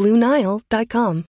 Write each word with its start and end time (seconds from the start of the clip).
BlueNile.com. 0.00 1.29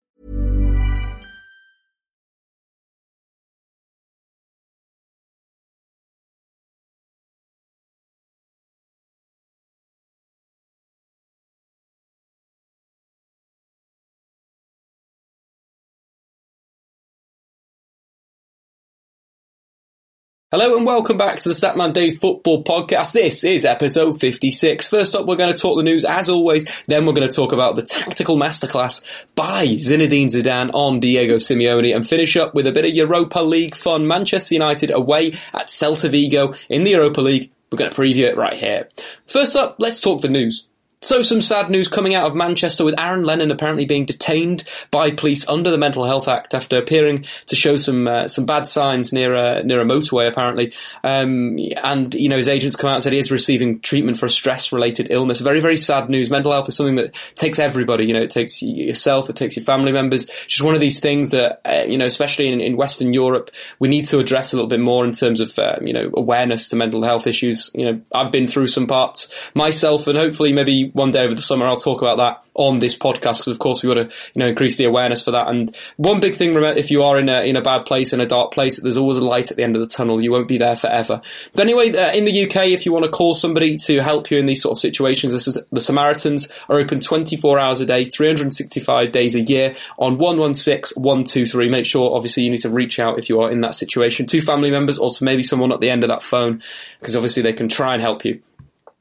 Hello 20.53 20.77
and 20.77 20.85
welcome 20.85 21.17
back 21.17 21.39
to 21.39 21.49
the 21.49 21.55
Statman 21.55 21.93
Dave 21.93 22.19
Football 22.19 22.65
Podcast. 22.65 23.13
This 23.13 23.45
is 23.45 23.65
episode 23.65 24.19
56. 24.19 24.89
First 24.89 25.15
up, 25.15 25.25
we're 25.25 25.37
going 25.37 25.55
to 25.55 25.57
talk 25.57 25.77
the 25.77 25.85
news 25.85 26.05
as 26.05 26.29
always. 26.29 26.83
Then 26.87 27.07
we're 27.07 27.13
going 27.13 27.29
to 27.29 27.33
talk 27.33 27.53
about 27.53 27.77
the 27.77 27.83
tactical 27.83 28.37
masterclass 28.37 29.25
by 29.37 29.69
Zinedine 29.69 30.27
Zidane 30.27 30.73
on 30.75 30.99
Diego 30.99 31.37
Simeone 31.37 31.95
and 31.95 32.05
finish 32.05 32.37
up 32.37 32.53
with 32.53 32.67
a 32.67 32.73
bit 32.73 32.85
of 32.85 32.91
Europa 32.91 33.39
League 33.39 33.77
fun. 33.77 34.09
Manchester 34.09 34.57
United 34.57 34.91
away 34.91 35.35
at 35.55 35.69
Celta 35.69 36.11
Vigo 36.11 36.53
in 36.69 36.83
the 36.83 36.91
Europa 36.91 37.21
League. 37.21 37.53
We're 37.71 37.79
going 37.79 37.93
to 37.93 37.97
preview 37.97 38.25
it 38.25 38.37
right 38.37 38.55
here. 38.55 38.89
First 39.29 39.55
up, 39.55 39.77
let's 39.79 40.01
talk 40.01 40.21
the 40.21 40.29
news. 40.29 40.67
So, 41.03 41.23
some 41.23 41.41
sad 41.41 41.71
news 41.71 41.89
coming 41.89 42.15
out 42.15 42.27
of 42.27 42.37
Manchester 42.37 42.85
with 42.85 43.01
Aaron 43.01 43.23
Lennon 43.23 43.51
apparently 43.51 43.87
being 43.87 44.05
detained 44.05 44.65
by 44.91 45.11
police 45.11 45.49
under 45.49 45.71
the 45.71 45.79
Mental 45.79 46.05
Health 46.05 46.29
Act 46.29 46.53
after 46.53 46.77
appearing 46.77 47.25
to 47.47 47.57
show 47.57 47.79
some 47.79 48.07
uh, 48.07 48.29
some 48.29 48.45
bad 48.45 48.67
signs 48.67 49.11
near 49.11 49.35
a 49.35 49.65
near 49.65 49.81
a 49.81 49.87
motorway. 49.87 50.29
Apparently, 50.29 50.75
um, 51.03 51.59
and 51.83 52.15
you 52.15 52.29
know 52.29 52.37
his 52.37 52.49
agents 52.49 52.77
come 52.77 52.91
out 52.91 52.97
and 52.97 53.03
said 53.03 53.15
he 53.15 53.19
is 53.19 53.31
receiving 53.31 53.81
treatment 53.81 54.19
for 54.19 54.27
a 54.27 54.31
stress 54.31 54.73
related 54.73 55.11
illness. 55.11 55.41
Very 55.41 55.61
very 55.61 55.79
sad 55.79 56.11
news. 56.11 56.29
Mental 56.29 56.53
health 56.53 56.69
is 56.69 56.77
something 56.77 56.97
that 56.97 57.15
takes 57.35 57.59
everybody. 57.59 58.05
You 58.05 58.13
know, 58.13 58.21
it 58.21 58.29
takes 58.29 58.61
yourself, 58.61 59.31
it 59.31 59.37
takes 59.37 59.57
your 59.57 59.65
family 59.65 59.93
members. 59.93 60.25
It's 60.25 60.47
Just 60.49 60.65
one 60.65 60.75
of 60.75 60.83
these 60.83 61.01
things 61.01 61.31
that 61.31 61.63
uh, 61.65 61.85
you 61.89 61.97
know, 61.97 62.05
especially 62.05 62.49
in, 62.49 62.61
in, 62.61 62.77
Western 62.77 63.15
Europe, 63.15 63.51
we 63.79 63.89
need 63.89 64.05
to 64.05 64.19
address 64.19 64.53
a 64.53 64.57
little 64.57 64.69
bit 64.69 64.81
more 64.81 65.07
in 65.07 65.13
terms 65.13 65.41
of 65.41 65.59
uh, 65.59 65.79
you 65.81 65.95
know 65.95 66.11
awareness 66.13 66.69
to 66.69 66.77
mental 66.77 67.03
health 67.03 67.27
issues. 67.27 67.71
You 67.75 67.87
know, 67.87 68.01
I've 68.13 68.31
been 68.31 68.47
through 68.47 68.67
some 68.67 68.87
parts 68.87 69.35
myself, 69.55 70.07
and 70.07 70.19
hopefully 70.19 70.53
maybe 70.53 70.90
one 70.93 71.11
day 71.11 71.25
over 71.25 71.35
the 71.35 71.43
summer 71.43 71.67
I'll 71.67 71.77
talk 71.77 72.03
about 72.03 72.19
that 72.19 72.43
on 72.55 72.79
this 72.81 72.97
podcast 72.97 73.39
because 73.39 73.49
of 73.49 73.59
course 73.59 73.83
we 73.83 73.89
want 73.89 74.11
to 74.11 74.17
you 74.35 74.41
know 74.41 74.47
increase 74.47 74.77
the 74.77 74.85
awareness 74.85 75.23
for 75.23 75.31
that. 75.31 75.49
And 75.49 75.75
one 75.97 76.21
big 76.21 76.35
thing 76.35 76.55
remember 76.55 76.79
if 76.79 76.91
you 76.91 77.03
are 77.03 77.19
in 77.19 77.29
a 77.29 77.43
in 77.43 77.57
a 77.57 77.63
bad 77.63 77.87
place 77.87 78.13
in 78.13 78.21
a 78.21 78.27
dark 78.27 78.53
place 78.53 78.81
there's 78.81 78.97
always 78.97 79.17
a 79.17 79.25
light 79.25 79.51
at 79.51 79.57
the 79.57 79.63
end 79.63 79.77
of 79.77 79.81
the 79.81 79.89
tunnel. 79.89 80.21
You 80.21 80.33
won't 80.33 80.49
be 80.49 80.59
there 80.59 80.77
forever. 80.77 81.23
But 81.53 81.63
anyway 81.63 81.91
uh, 81.91 82.13
in 82.13 82.25
the 82.25 82.45
UK 82.45 82.69
if 82.69 82.85
you 82.85 82.93
want 82.93 83.05
to 83.05 83.11
call 83.11 83.35
somebody 83.35 83.77
to 83.79 84.03
help 84.03 84.31
you 84.31 84.39
in 84.39 84.47
these 84.47 84.63
sort 84.63 84.73
of 84.73 84.79
situations 84.79 85.33
this 85.33 85.49
is 85.49 85.63
the 85.71 85.81
Samaritans 85.81 86.53
are 86.69 86.79
open 86.79 87.01
24 87.01 87.59
hours 87.59 87.81
a 87.81 87.87
day 87.87 88.05
365 88.05 89.13
days 89.13 89.35
a 89.35 89.41
year 89.41 89.75
on 89.99 90.19
116 90.19 91.03
123 91.03 91.69
make 91.69 91.87
sure 91.87 92.15
obviously 92.15 92.43
you 92.43 92.51
need 92.51 92.59
to 92.59 92.71
reach 92.71 92.99
out 92.99 93.19
if 93.19 93.29
you 93.29 93.41
are 93.41 93.51
in 93.51 93.61
that 93.61 93.75
situation 93.75 94.27
to 94.27 94.43
family 94.43 94.71
members 94.71 94.99
or 94.99 95.11
to 95.11 95.25
maybe 95.25 95.43
someone 95.43 95.73
at 95.73 95.81
the 95.81 95.91
end 95.91 96.03
of 96.03 96.09
that 96.09 96.23
phone 96.23 96.63
because 96.99 97.17
obviously 97.17 97.43
they 97.43 97.53
can 97.53 97.69
try 97.69 97.95
and 97.95 98.03
help 98.03 98.25
you 98.25 98.41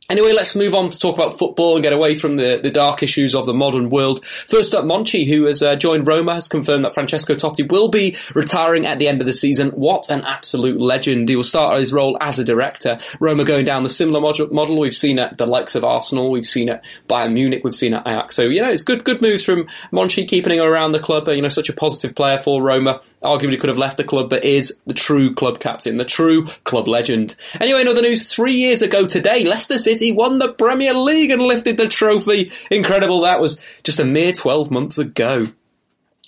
Anyway, 0.09 0.33
let's 0.33 0.55
move 0.55 0.73
on 0.73 0.89
to 0.89 0.97
talk 0.97 1.15
about 1.15 1.37
football 1.37 1.75
and 1.75 1.83
get 1.83 1.93
away 1.93 2.15
from 2.15 2.37
the, 2.37 2.59
the 2.61 2.71
dark 2.71 3.03
issues 3.03 3.35
of 3.35 3.45
the 3.45 3.53
modern 3.53 3.91
world. 3.91 4.25
First 4.25 4.73
up, 4.73 4.83
Monchi, 4.83 5.27
who 5.27 5.45
has 5.45 5.61
uh, 5.61 5.75
joined 5.75 6.07
Roma, 6.07 6.33
has 6.33 6.47
confirmed 6.47 6.83
that 6.83 6.95
Francesco 6.95 7.35
Totti 7.35 7.71
will 7.71 7.89
be 7.89 8.17
retiring 8.33 8.87
at 8.87 8.97
the 8.97 9.07
end 9.07 9.21
of 9.21 9.27
the 9.27 9.33
season. 9.33 9.69
What 9.69 10.09
an 10.09 10.25
absolute 10.25 10.81
legend. 10.81 11.29
He 11.29 11.35
will 11.35 11.43
start 11.43 11.77
his 11.77 11.93
role 11.93 12.17
as 12.21 12.39
a 12.39 12.43
director. 12.43 12.97
Roma 13.19 13.43
going 13.45 13.65
down 13.65 13.83
the 13.83 13.89
similar 13.89 14.19
model 14.19 14.79
we've 14.79 14.93
seen 14.95 15.19
at 15.19 15.37
the 15.37 15.45
likes 15.45 15.75
of 15.75 15.85
Arsenal, 15.85 16.31
we've 16.31 16.43
seen 16.43 16.69
at 16.69 16.83
Bayern 17.07 17.33
Munich, 17.33 17.63
we've 17.63 17.75
seen 17.75 17.93
at 17.93 18.07
Ajax. 18.07 18.35
So, 18.35 18.43
you 18.43 18.63
know, 18.63 18.71
it's 18.71 18.81
good, 18.81 19.03
good 19.03 19.21
moves 19.21 19.45
from 19.45 19.65
Monchi 19.91 20.27
keeping 20.27 20.53
him 20.53 20.63
around 20.63 20.93
the 20.93 20.99
club. 20.99 21.27
You 21.27 21.43
know, 21.43 21.49
such 21.49 21.69
a 21.69 21.73
positive 21.73 22.15
player 22.15 22.39
for 22.39 22.63
Roma. 22.63 23.01
Arguably 23.21 23.59
could 23.59 23.69
have 23.69 23.77
left 23.77 23.97
the 23.97 24.03
club, 24.03 24.29
but 24.29 24.43
is 24.45 24.79
the 24.87 24.93
true 24.93 25.33
club 25.33 25.59
captain, 25.59 25.97
the 25.97 26.05
true 26.05 26.45
club 26.63 26.87
legend. 26.87 27.35
Anyway, 27.59 27.81
another 27.81 28.01
news. 28.01 28.33
Three 28.33 28.53
years 28.53 28.81
ago 28.81 29.05
today, 29.05 29.43
Leicester 29.43 29.77
City 29.77 29.98
City 29.99 30.11
won 30.13 30.39
the 30.39 30.53
Premier 30.53 30.93
League 30.93 31.29
and 31.29 31.41
lifted 31.41 31.75
the 31.75 31.87
trophy. 31.87 32.51
Incredible. 32.71 33.21
That 33.21 33.41
was 33.41 33.63
just 33.83 33.99
a 33.99 34.05
mere 34.05 34.31
12 34.31 34.71
months 34.71 34.97
ago. 34.97 35.45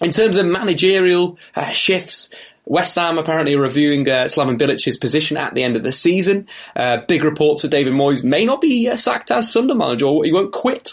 In 0.02 0.12
terms 0.12 0.36
of 0.36 0.46
managerial 0.46 1.38
uh, 1.56 1.68
shifts, 1.68 2.34
West 2.66 2.96
Ham 2.98 3.18
apparently 3.18 3.56
reviewing 3.56 4.08
uh, 4.10 4.26
Slaven 4.26 4.58
Bilic's 4.58 4.98
position 4.98 5.38
at 5.38 5.56
the 5.56 5.64
end 5.64 5.78
of 5.78 5.84
the 5.84 5.94
season. 5.94 6.48
Uh, 6.76 6.98
big 7.08 7.24
reports 7.24 7.62
that 7.62 7.72
David 7.72 7.94
Moyes 7.94 8.26
may 8.26 8.44
not 8.44 8.60
be 8.60 8.90
uh, 8.90 8.98
sacked 8.98 9.32
as 9.32 9.52
Sunderland 9.52 9.80
manager, 9.80 10.06
or 10.06 10.26
he 10.26 10.34
won't 10.34 10.52
quit 10.52 10.92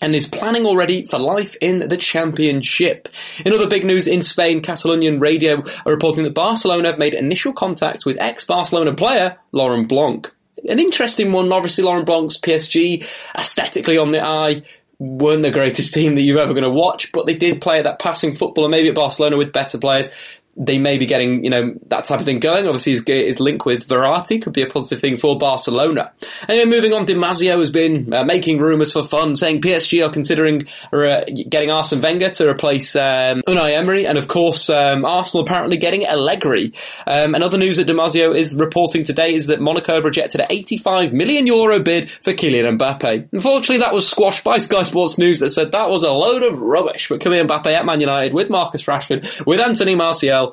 and 0.00 0.14
is 0.14 0.28
planning 0.28 0.66
already 0.66 1.04
for 1.04 1.18
life 1.18 1.56
in 1.60 1.88
the 1.88 1.96
championship. 1.96 3.08
In 3.44 3.52
other 3.52 3.68
big 3.68 3.84
news 3.84 4.06
in 4.06 4.22
Spain, 4.22 4.60
Catalonian 4.60 5.20
radio 5.20 5.62
are 5.84 5.92
reporting 5.92 6.24
that 6.24 6.34
Barcelona 6.34 6.88
have 6.88 6.98
made 6.98 7.14
initial 7.14 7.52
contact 7.52 8.04
with 8.06 8.20
ex-Barcelona 8.20 8.94
player 8.94 9.38
Laurent 9.52 9.88
Blanc 9.88 10.30
an 10.68 10.78
interesting 10.78 11.32
one. 11.32 11.52
Obviously, 11.52 11.84
Laurent 11.84 12.06
Blanc's 12.06 12.38
PSG, 12.38 13.06
aesthetically 13.36 13.98
on 13.98 14.10
the 14.10 14.22
eye, 14.22 14.62
weren't 14.98 15.42
the 15.42 15.50
greatest 15.50 15.94
team 15.94 16.14
that 16.14 16.22
you're 16.22 16.38
ever 16.38 16.52
going 16.52 16.64
to 16.64 16.70
watch, 16.70 17.12
but 17.12 17.26
they 17.26 17.34
did 17.34 17.60
play 17.60 17.82
that 17.82 17.98
passing 17.98 18.34
football, 18.34 18.64
and 18.64 18.70
maybe 18.70 18.88
at 18.88 18.94
Barcelona 18.94 19.36
with 19.36 19.52
better 19.52 19.78
players 19.78 20.16
they 20.56 20.78
may 20.78 20.98
be 20.98 21.06
getting, 21.06 21.44
you 21.44 21.50
know, 21.50 21.74
that 21.88 22.04
type 22.04 22.20
of 22.20 22.24
thing 22.24 22.40
going. 22.40 22.66
Obviously, 22.66 22.92
his, 22.92 23.04
his 23.06 23.40
link 23.40 23.66
with 23.66 23.86
Verratti 23.86 24.42
could 24.42 24.54
be 24.54 24.62
a 24.62 24.66
positive 24.66 25.00
thing 25.00 25.16
for 25.16 25.38
Barcelona. 25.38 26.12
Anyway, 26.48 26.64
moving 26.64 26.92
on, 26.94 27.04
Di 27.04 27.14
Marzio 27.14 27.58
has 27.58 27.70
been 27.70 28.12
uh, 28.12 28.24
making 28.24 28.58
rumours 28.58 28.92
for 28.92 29.02
fun, 29.02 29.36
saying 29.36 29.60
PSG 29.60 30.06
are 30.06 30.10
considering 30.10 30.66
uh, 30.92 31.24
getting 31.48 31.70
Arsene 31.70 32.00
Wenger 32.00 32.30
to 32.30 32.48
replace 32.48 32.96
um, 32.96 33.42
Unai 33.46 33.76
Emery, 33.76 34.06
and 34.06 34.16
of 34.16 34.28
course, 34.28 34.70
um, 34.70 35.04
Arsenal 35.04 35.44
apparently 35.44 35.76
getting 35.76 36.06
Allegri. 36.06 36.72
Um, 37.06 37.34
another 37.34 37.58
news 37.58 37.76
that 37.76 37.84
Di 37.84 37.92
Marzio 37.92 38.34
is 38.34 38.56
reporting 38.56 39.04
today 39.04 39.34
is 39.34 39.48
that 39.48 39.60
Monaco 39.60 39.94
have 39.94 40.04
rejected 40.04 40.40
an 40.40 40.46
85 40.48 41.12
million 41.12 41.46
euro 41.46 41.80
bid 41.80 42.10
for 42.10 42.32
Kylian 42.32 42.78
Mbappe. 42.78 43.28
Unfortunately, 43.32 43.78
that 43.78 43.92
was 43.92 44.08
squashed 44.08 44.44
by 44.44 44.56
Sky 44.58 44.84
Sports 44.84 45.18
News 45.18 45.40
that 45.40 45.50
said 45.50 45.72
that 45.72 45.90
was 45.90 46.02
a 46.02 46.12
load 46.12 46.42
of 46.42 46.60
rubbish. 46.60 47.08
But 47.08 47.20
Kylian 47.20 47.46
Mbappe 47.46 47.66
at 47.66 47.84
Man 47.84 48.00
United 48.00 48.32
with 48.32 48.48
Marcus 48.48 48.84
Rashford, 48.86 49.44
with 49.44 49.60
Anthony 49.60 49.94
Martial, 49.94 50.45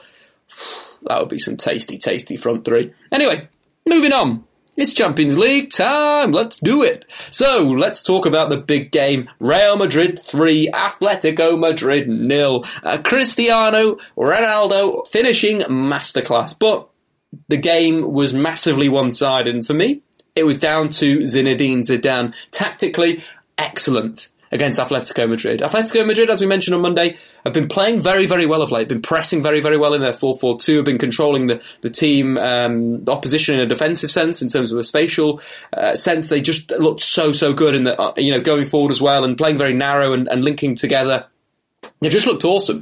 that 1.04 1.20
would 1.20 1.30
be 1.30 1.40
some 1.40 1.58
tasty, 1.58 1.98
tasty 1.98 2.36
front 2.36 2.66
three. 2.66 2.94
Anyway, 3.12 3.48
moving 3.88 4.14
on. 4.14 4.44
It's 4.76 4.94
Champions 4.94 5.38
League 5.38 5.70
time. 5.72 6.32
Let's 6.32 6.58
do 6.58 6.82
it. 6.82 7.06
So 7.30 7.68
let's 7.78 8.02
talk 8.02 8.26
about 8.26 8.50
the 8.50 8.58
big 8.58 8.92
game. 8.92 9.30
Real 9.40 9.78
Madrid 9.78 10.18
3, 10.18 10.72
Atletico 10.74 11.60
Madrid 11.60 12.10
nil. 12.10 12.66
Uh, 12.82 12.98
Cristiano 12.98 13.98
Ronaldo 14.18 15.08
finishing 15.08 15.60
masterclass. 15.60 16.58
But 16.58 16.90
the 17.50 17.58
game 17.58 18.14
was 18.14 18.34
massively 18.34 18.90
one-sided. 18.90 19.54
And 19.54 19.66
for 19.66 19.76
me, 19.76 20.02
it 20.36 20.44
was 20.44 20.58
down 20.58 20.90
to 20.90 21.20
Zinedine 21.20 21.82
Zidane. 21.82 22.34
Tactically, 22.50 23.22
excellent 23.60 24.30
against 24.54 24.80
Atletico 24.80 25.28
Madrid. 25.28 25.60
Atletico 25.60 26.08
Madrid, 26.08 26.30
as 26.30 26.40
we 26.40 26.48
mentioned 26.48 26.76
on 26.76 26.82
Monday, 26.82 27.18
have 27.44 27.54
been 27.54 27.68
playing 27.68 28.02
very, 28.02 28.26
very 28.26 28.46
well 28.46 28.62
of 28.62 28.72
late, 28.72 28.88
been 28.88 29.02
pressing 29.02 29.44
very, 29.44 29.60
very 29.60 29.78
well 29.78 29.94
in 29.94 30.02
their 30.02 30.14
4-4-2, 30.14 30.78
have 30.78 30.86
been 30.86 30.98
controlling 30.98 31.48
the, 31.48 31.62
the 31.82 31.90
team, 31.90 32.38
um, 32.38 33.04
opposition 33.10 33.56
in 33.56 33.62
a 33.62 33.66
defensive 33.66 34.12
sense, 34.12 34.42
in 34.42 34.48
terms 34.48 34.72
of 34.72 34.78
a 34.78 34.84
spatial 34.84 35.42
uh, 35.76 35.96
sense. 35.96 36.30
They 36.30 36.40
just 36.40 36.72
looked 36.72 37.02
so, 37.02 37.34
so 37.34 37.54
good 37.54 37.76
in 37.76 37.84
the, 37.84 38.00
uh, 38.00 38.14
you 38.16 38.32
know, 38.32 38.40
going 38.40 38.66
forward 38.66 38.92
as 38.92 39.02
well 39.02 39.26
and 39.26 39.38
playing 39.38 39.58
very 39.58 39.74
narrow 39.74 40.14
and, 40.14 40.30
and 40.30 40.46
linking 40.46 40.76
together 40.76 41.28
They've 42.02 42.12
just 42.12 42.28
looked 42.28 42.46
awesome. 42.46 42.82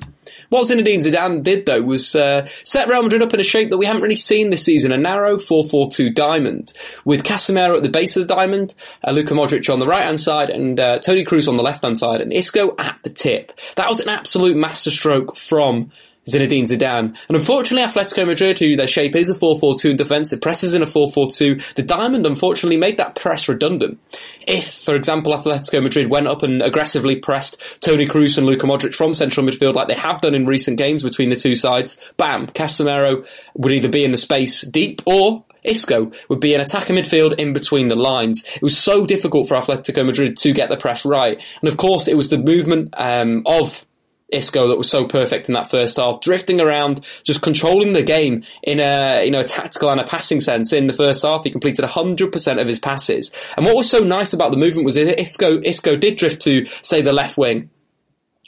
What 0.52 0.68
Zinedine 0.68 1.00
Zidane 1.00 1.44
did, 1.44 1.66
though, 1.66 1.82
was 1.82 2.14
uh, 2.14 2.46
set 2.66 2.90
Real 2.90 3.04
Madrid 3.04 3.22
up 3.22 3.34
in 3.34 3.40
a 3.40 3.44
shape 3.44 3.70
that 3.70 3.78
we 3.78 3.86
haven't 3.86 4.02
really 4.02 4.18
seen 4.18 4.50
this 4.50 4.66
season, 4.66 4.92
a 4.92 4.98
narrow 4.98 5.38
4-4-2 5.38 6.14
diamond, 6.14 6.74
with 7.06 7.24
Casemiro 7.24 7.78
at 7.78 7.84
the 7.84 7.90
base 7.90 8.18
of 8.18 8.28
the 8.28 8.36
diamond, 8.36 8.76
uh, 9.08 9.12
Luka 9.12 9.34
Modric 9.34 9.72
on 9.72 9.80
the 9.80 9.88
right-hand 9.88 10.20
side, 10.20 10.50
and 10.50 10.78
uh, 10.78 11.00
Toni 11.00 11.24
Kroos 11.24 11.48
on 11.48 11.56
the 11.56 11.64
left-hand 11.64 11.98
side, 11.98 12.20
and 12.20 12.34
Isco 12.34 12.76
at 12.78 13.00
the 13.04 13.10
tip. 13.10 13.54
That 13.78 13.88
was 13.88 14.02
an 14.02 14.10
absolute 14.10 14.58
masterstroke 14.58 15.38
from 15.38 15.90
Zinedine 16.30 16.64
Zidane. 16.64 17.18
And 17.28 17.38
unfortunately, 17.38 17.88
Atletico 17.88 18.28
Madrid, 18.28 18.60
who 18.60 18.76
their 18.76 18.88
shape 18.88 19.16
is 19.16 19.30
a 19.30 19.34
4-4-2 19.34 19.92
in 19.92 19.98
defence, 19.98 20.32
it 20.32 20.42
presses 20.42 20.74
in 20.74 20.84
a 20.84 20.86
4-4-2. 20.86 21.74
The 21.76 21.84
diamond, 21.84 22.26
unfortunately, 22.26 22.78
made 22.78 22.98
that 22.98 23.16
press 23.16 23.50
redundant. 23.50 24.00
If, 24.48 24.72
for 24.72 24.96
example, 24.96 25.34
Atletico 25.34 25.82
Madrid 25.82 26.10
went 26.10 26.28
up 26.28 26.44
and 26.44 26.62
aggressively 26.62 27.16
pressed 27.16 27.62
Toni 27.82 28.08
Kroos 28.08 28.38
and 28.38 28.46
Luka 28.46 28.68
Modric 28.68 28.94
from 28.94 29.14
central 29.14 29.46
midfield 29.46 29.74
like 29.74 29.88
they 29.88 29.96
have 29.96 30.22
done 30.22 30.36
in 30.36 30.46
recent 30.46 30.78
games 30.78 31.04
between 31.04 31.30
the 31.30 31.36
two 31.36 31.56
sides, 31.56 32.14
bam, 32.18 32.48
Casemiro 32.48 33.28
would 33.56 33.72
either 33.72 33.90
be 33.90 34.04
in 34.04 34.12
the 34.12 34.18
space 34.18 34.62
deep 34.62 35.02
or 35.06 35.44
Isco 35.64 36.12
would 36.30 36.40
be 36.40 36.56
an 36.56 36.62
attacker 36.62 36.94
midfield 36.94 37.40
in 37.40 37.54
between 37.54 37.88
the 37.88 37.96
lines. 37.96 38.44
It 38.56 38.62
was 38.62 38.78
so 38.78 39.06
difficult 39.06 39.48
for 39.48 39.56
Atletico 39.56 40.06
Madrid 40.06 40.38
to 40.38 40.54
get 40.54 40.70
the 40.70 40.78
press 40.78 41.06
right. 41.06 41.40
And 41.62 41.70
of 41.70 41.78
course, 41.78 42.08
it 42.08 42.18
was 42.18 42.30
the 42.30 42.38
movement 42.38 42.94
um, 42.98 43.44
of 43.46 43.86
Isco 44.32 44.68
that 44.68 44.78
was 44.78 44.90
so 44.90 45.06
perfect 45.06 45.48
in 45.48 45.54
that 45.54 45.70
first 45.70 45.98
half, 45.98 46.22
drifting 46.22 46.62
around, 46.62 47.02
just 47.24 47.42
controlling 47.42 47.94
the 47.94 48.04
game 48.04 48.44
in 48.64 48.80
a 48.80 49.24
you 49.26 49.32
know 49.32 49.42
a 49.42 49.46
tactical 49.46 49.90
and 49.90 50.00
a 50.00 50.06
passing 50.06 50.42
sense. 50.42 50.74
In 50.74 50.88
the 50.88 50.94
first 50.94 51.24
half, 51.24 51.44
he 51.44 51.50
completed 51.50 51.86
100% 51.86 52.62
of 52.62 52.68
his 52.68 52.80
passes. 52.80 53.32
And 53.58 53.66
what 53.66 53.76
was 53.76 53.90
so 53.90 54.04
nice 54.04 54.34
about 54.34 54.52
the 54.52 54.58
movement 54.58 54.86
was 54.86 54.98
Isco, 54.98 55.60
Isco 55.64 55.96
did 55.96 56.16
drift 56.16 56.42
to 56.44 56.66
say 56.82 57.02
the 57.02 57.14
left 57.14 57.38
wing 57.38 57.70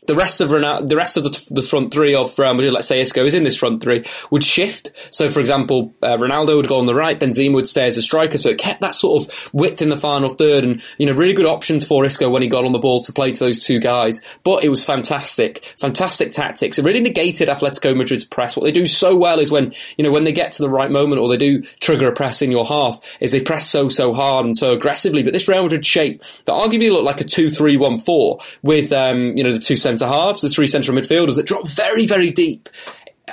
the 0.06 0.16
rest 0.16 0.42
of 0.42 0.50
Ronaldo, 0.50 0.88
the 0.88 0.96
rest 0.96 1.18
of 1.18 1.24
the, 1.24 1.48
the, 1.52 1.62
front 1.62 1.94
three 1.94 2.14
of 2.14 2.38
Real 2.38 2.54
Madrid, 2.54 2.74
let's 2.74 2.88
say 2.88 3.02
Isco 3.02 3.26
is 3.26 3.34
in 3.34 3.44
this 3.44 3.58
front 3.58 3.82
three, 3.82 4.04
would 4.32 4.44
shift. 4.44 4.92
So, 5.12 5.30
for 5.30 5.40
example, 5.40 5.94
uh, 6.02 6.18
Ronaldo 6.18 6.58
would 6.58 6.68
go 6.68 6.80
on 6.80 6.86
the 6.86 6.96
right, 6.96 7.20
Benzema 7.20 7.54
would 7.56 7.68
stay 7.68 7.88
as 7.88 7.98
a 7.98 8.02
striker. 8.02 8.38
So 8.38 8.50
it 8.50 8.58
kept 8.58 8.82
that 8.82 8.96
sort 8.96 9.24
of 9.24 9.54
width 9.54 9.82
in 9.82 9.90
the 9.90 9.96
final 9.96 10.30
third, 10.30 10.64
and 10.64 10.84
you 10.98 11.06
know, 11.06 11.14
really 11.14 11.34
good 11.34 11.46
options 11.46 11.86
for 11.86 12.06
Isco 12.06 12.30
when 12.30 12.42
he 12.42 12.48
got 12.48 12.66
on 12.66 12.72
the 12.72 12.80
ball 12.80 13.00
to 13.02 13.14
play 13.14 13.32
to 13.32 13.40
those 13.40 13.64
two 13.64 13.80
guys. 13.80 14.22
But 14.44 14.64
it 14.64 14.70
was 14.70 14.86
fantastic, 14.86 15.64
fantastic 15.78 16.32
tactics. 16.32 16.78
It 16.78 16.86
really 16.86 17.02
negated 17.02 17.48
Atletico 17.48 17.96
Madrid's 17.96 18.26
press. 18.26 18.58
What 18.58 18.64
they 18.64 18.72
do 18.72 18.86
so 18.86 19.16
well 19.16 19.40
is 19.40 19.52
when 19.52 19.74
you 19.98 20.04
know 20.04 20.12
when 20.12 20.24
they 20.24 20.34
get 20.34 20.52
to 20.54 20.64
the 20.64 20.70
right 20.70 20.92
moment 20.92 21.22
or 21.22 21.30
they 21.30 21.38
do 21.38 21.62
trigger 21.80 22.10
a 22.10 22.14
press 22.14 22.42
in 22.42 22.52
your 22.52 22.66
half, 22.66 23.00
is 23.20 23.32
they 23.32 23.42
press 23.42 23.68
so 23.68 23.90
so 23.90 24.14
hard 24.14 24.46
and 24.46 24.58
so 24.58 24.74
aggressively. 24.74 25.24
But 25.24 25.34
this 25.34 25.48
Real 25.48 25.64
Madrid 25.64 25.86
shape 25.86 26.22
that 26.46 26.54
arguably 26.54 26.92
looked 26.92 27.06
like 27.06 27.22
a 27.22 27.26
two-three-one-four 27.26 28.40
with 28.62 28.92
um, 28.92 29.38
you 29.38 29.44
know 29.44 29.54
the 29.54 29.60
two 29.60 29.76
centre 29.98 30.12
halves, 30.12 30.42
the 30.42 30.50
three 30.50 30.68
central 30.68 30.98
midfielders 30.98 31.36
that 31.36 31.46
drop 31.46 31.68
very, 31.68 32.06
very 32.06 32.32
deep. 32.32 32.70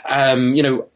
Um, 0.08 0.54
you 0.54 0.62
know, 0.62 0.88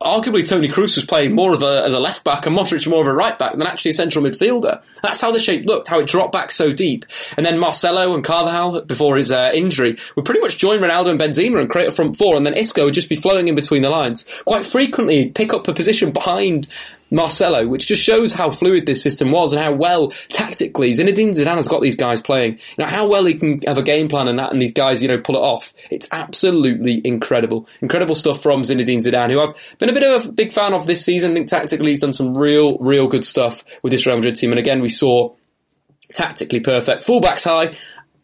arguably 0.00 0.48
Toni 0.48 0.68
Kroos 0.68 0.94
was 0.94 1.04
playing 1.04 1.34
more 1.34 1.52
of 1.52 1.62
a, 1.62 1.82
as 1.84 1.92
a 1.92 1.98
left 1.98 2.24
back 2.24 2.46
and 2.46 2.56
Modric 2.56 2.88
more 2.88 3.00
of 3.00 3.06
a 3.06 3.12
right 3.12 3.36
back 3.38 3.52
than 3.52 3.66
actually 3.66 3.90
a 3.90 3.94
central 3.94 4.24
midfielder. 4.24 4.80
That's 5.02 5.20
how 5.20 5.32
the 5.32 5.40
shape 5.40 5.66
looked, 5.66 5.88
how 5.88 5.98
it 5.98 6.06
dropped 6.06 6.32
back 6.32 6.52
so 6.52 6.72
deep. 6.72 7.04
And 7.36 7.44
then 7.44 7.58
Marcelo 7.58 8.14
and 8.14 8.24
Carvajal, 8.24 8.82
before 8.82 9.16
his 9.16 9.32
uh, 9.32 9.50
injury, 9.52 9.96
would 10.14 10.24
pretty 10.24 10.40
much 10.40 10.58
join 10.58 10.80
Ronaldo 10.80 11.10
and 11.10 11.20
Benzema 11.20 11.60
and 11.60 11.68
create 11.68 11.88
a 11.88 11.92
front 11.92 12.16
four, 12.16 12.36
and 12.36 12.46
then 12.46 12.54
Isco 12.54 12.84
would 12.84 12.94
just 12.94 13.08
be 13.08 13.16
flowing 13.16 13.48
in 13.48 13.54
between 13.54 13.82
the 13.82 13.90
lines. 13.90 14.24
Quite 14.44 14.64
frequently, 14.64 15.30
pick 15.30 15.52
up 15.52 15.66
a 15.66 15.74
position 15.74 16.12
behind 16.12 16.68
Marcelo, 17.10 17.66
which 17.66 17.86
just 17.86 18.02
shows 18.02 18.34
how 18.34 18.50
fluid 18.50 18.86
this 18.86 19.02
system 19.02 19.30
was 19.30 19.52
and 19.52 19.62
how 19.62 19.72
well 19.72 20.10
tactically 20.28 20.90
Zinedine 20.90 21.30
Zidane 21.30 21.56
has 21.56 21.68
got 21.68 21.80
these 21.80 21.96
guys 21.96 22.20
playing. 22.20 22.54
You 22.54 22.84
know 22.84 22.86
how 22.86 23.08
well 23.08 23.24
he 23.24 23.34
can 23.34 23.60
have 23.62 23.78
a 23.78 23.82
game 23.82 24.08
plan 24.08 24.28
and 24.28 24.38
that, 24.38 24.52
and 24.52 24.60
these 24.60 24.72
guys, 24.72 25.02
you 25.02 25.08
know, 25.08 25.18
pull 25.18 25.36
it 25.36 25.40
off. 25.40 25.72
It's 25.90 26.08
absolutely 26.12 27.00
incredible, 27.06 27.68
incredible 27.80 28.14
stuff 28.14 28.42
from 28.42 28.62
Zinedine 28.62 28.98
Zidane, 28.98 29.30
who 29.30 29.40
I've 29.40 29.54
been 29.78 29.88
a 29.88 29.94
bit 29.94 30.02
of 30.02 30.26
a 30.26 30.32
big 30.32 30.52
fan 30.52 30.74
of 30.74 30.86
this 30.86 31.04
season. 31.04 31.32
I 31.32 31.34
think 31.34 31.48
tactically 31.48 31.90
he's 31.90 32.00
done 32.00 32.12
some 32.12 32.36
real, 32.36 32.78
real 32.78 33.08
good 33.08 33.24
stuff 33.24 33.64
with 33.82 33.92
this 33.92 34.06
Real 34.06 34.16
Madrid 34.16 34.36
team, 34.36 34.50
and 34.50 34.58
again 34.58 34.80
we 34.80 34.88
saw 34.88 35.34
tactically 36.14 36.60
perfect 36.60 37.06
fullbacks 37.06 37.44
high. 37.44 37.74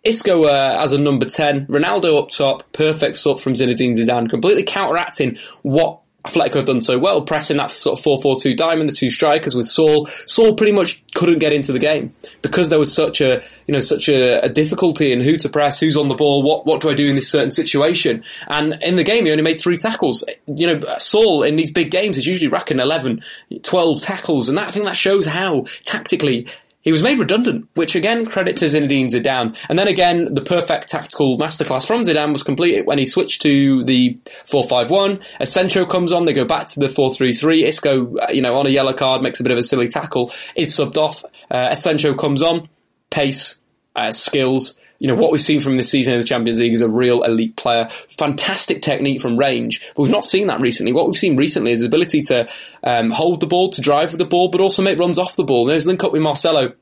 Isco 0.05 0.45
uh, 0.45 0.77
as 0.81 0.93
a 0.93 1.01
number 1.01 1.25
10, 1.25 1.67
Ronaldo 1.67 2.21
up 2.21 2.29
top, 2.29 2.71
perfect 2.73 3.17
stuff 3.17 3.41
from 3.41 3.55
Zinedine 3.55 3.97
Zidane, 3.97 4.29
completely 4.29 4.63
counteracting 4.63 5.39
what 5.63 6.01
Atletico 6.25 6.55
have 6.55 6.67
done 6.67 6.81
so 6.81 6.99
well, 6.99 7.21
pressing 7.21 7.59
that 7.59 7.71
sort 7.71 7.99
of 7.99 8.05
4-4-2 8.05 8.57
diamond, 8.57 8.89
the 8.89 8.95
two 8.95 9.11
strikers 9.11 9.55
with 9.55 9.67
Saul. 9.67 10.07
Saul 10.27 10.55
pretty 10.55 10.73
much 10.73 11.05
couldn't 11.15 11.39
get 11.39 11.53
into 11.53 11.71
the 11.71 11.79
game 11.79 12.15
because 12.41 12.71
there 12.71 12.79
was 12.79 12.95
such 12.95 13.21
a, 13.21 13.43
you 13.67 13.75
know, 13.75 13.81
such 13.81 14.09
a, 14.09 14.41
a, 14.41 14.49
difficulty 14.49 15.13
in 15.13 15.21
who 15.21 15.37
to 15.37 15.49
press, 15.51 15.79
who's 15.79 15.97
on 15.97 16.09
the 16.09 16.15
ball, 16.15 16.43
what, 16.43 16.65
what 16.65 16.81
do 16.81 16.89
I 16.89 16.95
do 16.95 17.09
in 17.09 17.15
this 17.15 17.31
certain 17.31 17.51
situation? 17.51 18.25
And 18.49 18.79
in 18.83 18.97
the 18.97 19.05
game, 19.05 19.27
he 19.27 19.31
only 19.33 19.43
made 19.43 19.61
three 19.61 19.77
tackles. 19.77 20.25
You 20.47 20.67
know, 20.67 20.97
Saul 20.97 21.43
in 21.43 21.57
these 21.57 21.71
big 21.71 21.91
games 21.91 22.17
is 22.17 22.27
usually 22.27 22.49
racking 22.49 22.81
11, 22.81 23.23
12 23.63 24.01
tackles, 24.01 24.49
and 24.49 24.57
that, 24.57 24.69
I 24.69 24.71
think 24.71 24.87
that 24.87 24.97
shows 24.97 25.27
how 25.27 25.67
tactically 25.85 26.47
he 26.85 26.93
was 26.93 27.03
made 27.03 27.19
redundant, 27.19 27.67
which 27.75 27.97
again, 27.97 28.27
credit 28.27 28.59
to 28.59 28.67
Zinedine 28.67 29.07
Zidane. 29.07 29.59
And 29.71 29.79
then 29.79 29.89
again, 29.89 30.33
the 30.33 30.43
perfect 30.43 30.91
tactical 30.91 31.39
masterclass 31.39 31.87
from 31.87 32.03
Zidane 32.03 32.33
was 32.33 32.43
completed 32.43 32.87
when 32.87 32.99
he 32.99 33.07
switched 33.07 33.41
to 33.43 33.83
the 33.85 34.19
4-5-1. 34.47 35.25
Asensio 35.41 35.87
comes 35.87 36.13
on, 36.13 36.27
they 36.27 36.35
go 36.35 36.45
back 36.45 36.67
to 36.69 36.81
the 36.81 36.89
4-3-3. 36.89 37.63
Isco, 37.63 38.17
uh, 38.19 38.27
you 38.31 38.43
know, 38.43 38.57
on 38.57 38.67
a 38.67 38.71
yellow 38.71 38.93
card, 38.93 39.23
makes 39.23 39.41
a 39.41 39.43
bit 39.43 39.53
of 39.53 39.59
a 39.59 39.63
silly 39.63 39.89
tackle, 39.89 40.31
is 40.55 40.71
subbed 40.71 40.99
off. 40.99 41.25
Uh, 41.51 41.69
Asensio 41.71 42.15
comes 42.15 42.43
on, 42.43 42.69
pace, 43.11 43.61
uh, 43.97 44.13
skills, 44.13 44.79
you 45.05 45.09
know, 45.09 45.17
what 45.17 45.31
we've 45.31 45.41
seen 45.43 45.61
from 45.61 45.77
this 45.77 45.91
season 45.91 46.15
in 46.15 46.19
the 46.19 46.25
Champions 46.25 46.59
League 46.59 46.73
is 46.73 46.81
a 46.81 46.89
real 46.89 47.25
elite 47.25 47.57
player. 47.57 47.91
Fantastic 48.17 48.81
technique 48.81 49.21
from 49.21 49.37
range, 49.37 49.87
but 49.95 50.01
we've 50.01 50.11
not 50.11 50.25
seen 50.25 50.47
that 50.47 50.63
recently. 50.63 50.95
What 50.95 51.05
we've 51.05 51.15
seen 51.15 51.37
recently 51.37 51.73
is 51.73 51.81
the 51.81 51.87
ability 51.89 52.23
to 52.23 52.49
um, 52.83 53.11
hold 53.11 53.41
the 53.41 53.47
ball, 53.47 53.69
to 53.69 53.83
drive 53.83 54.13
with 54.13 54.19
the 54.19 54.25
ball, 54.25 54.49
but 54.49 54.63
also 54.63 54.81
make 54.81 54.99
runs 54.99 55.19
off 55.19 55.37
the 55.37 55.45
ball. 55.45 55.67
There's 55.67 55.87
link 55.87 56.03
up 56.03 56.13
with 56.13 56.23
Marcelo 56.23 56.73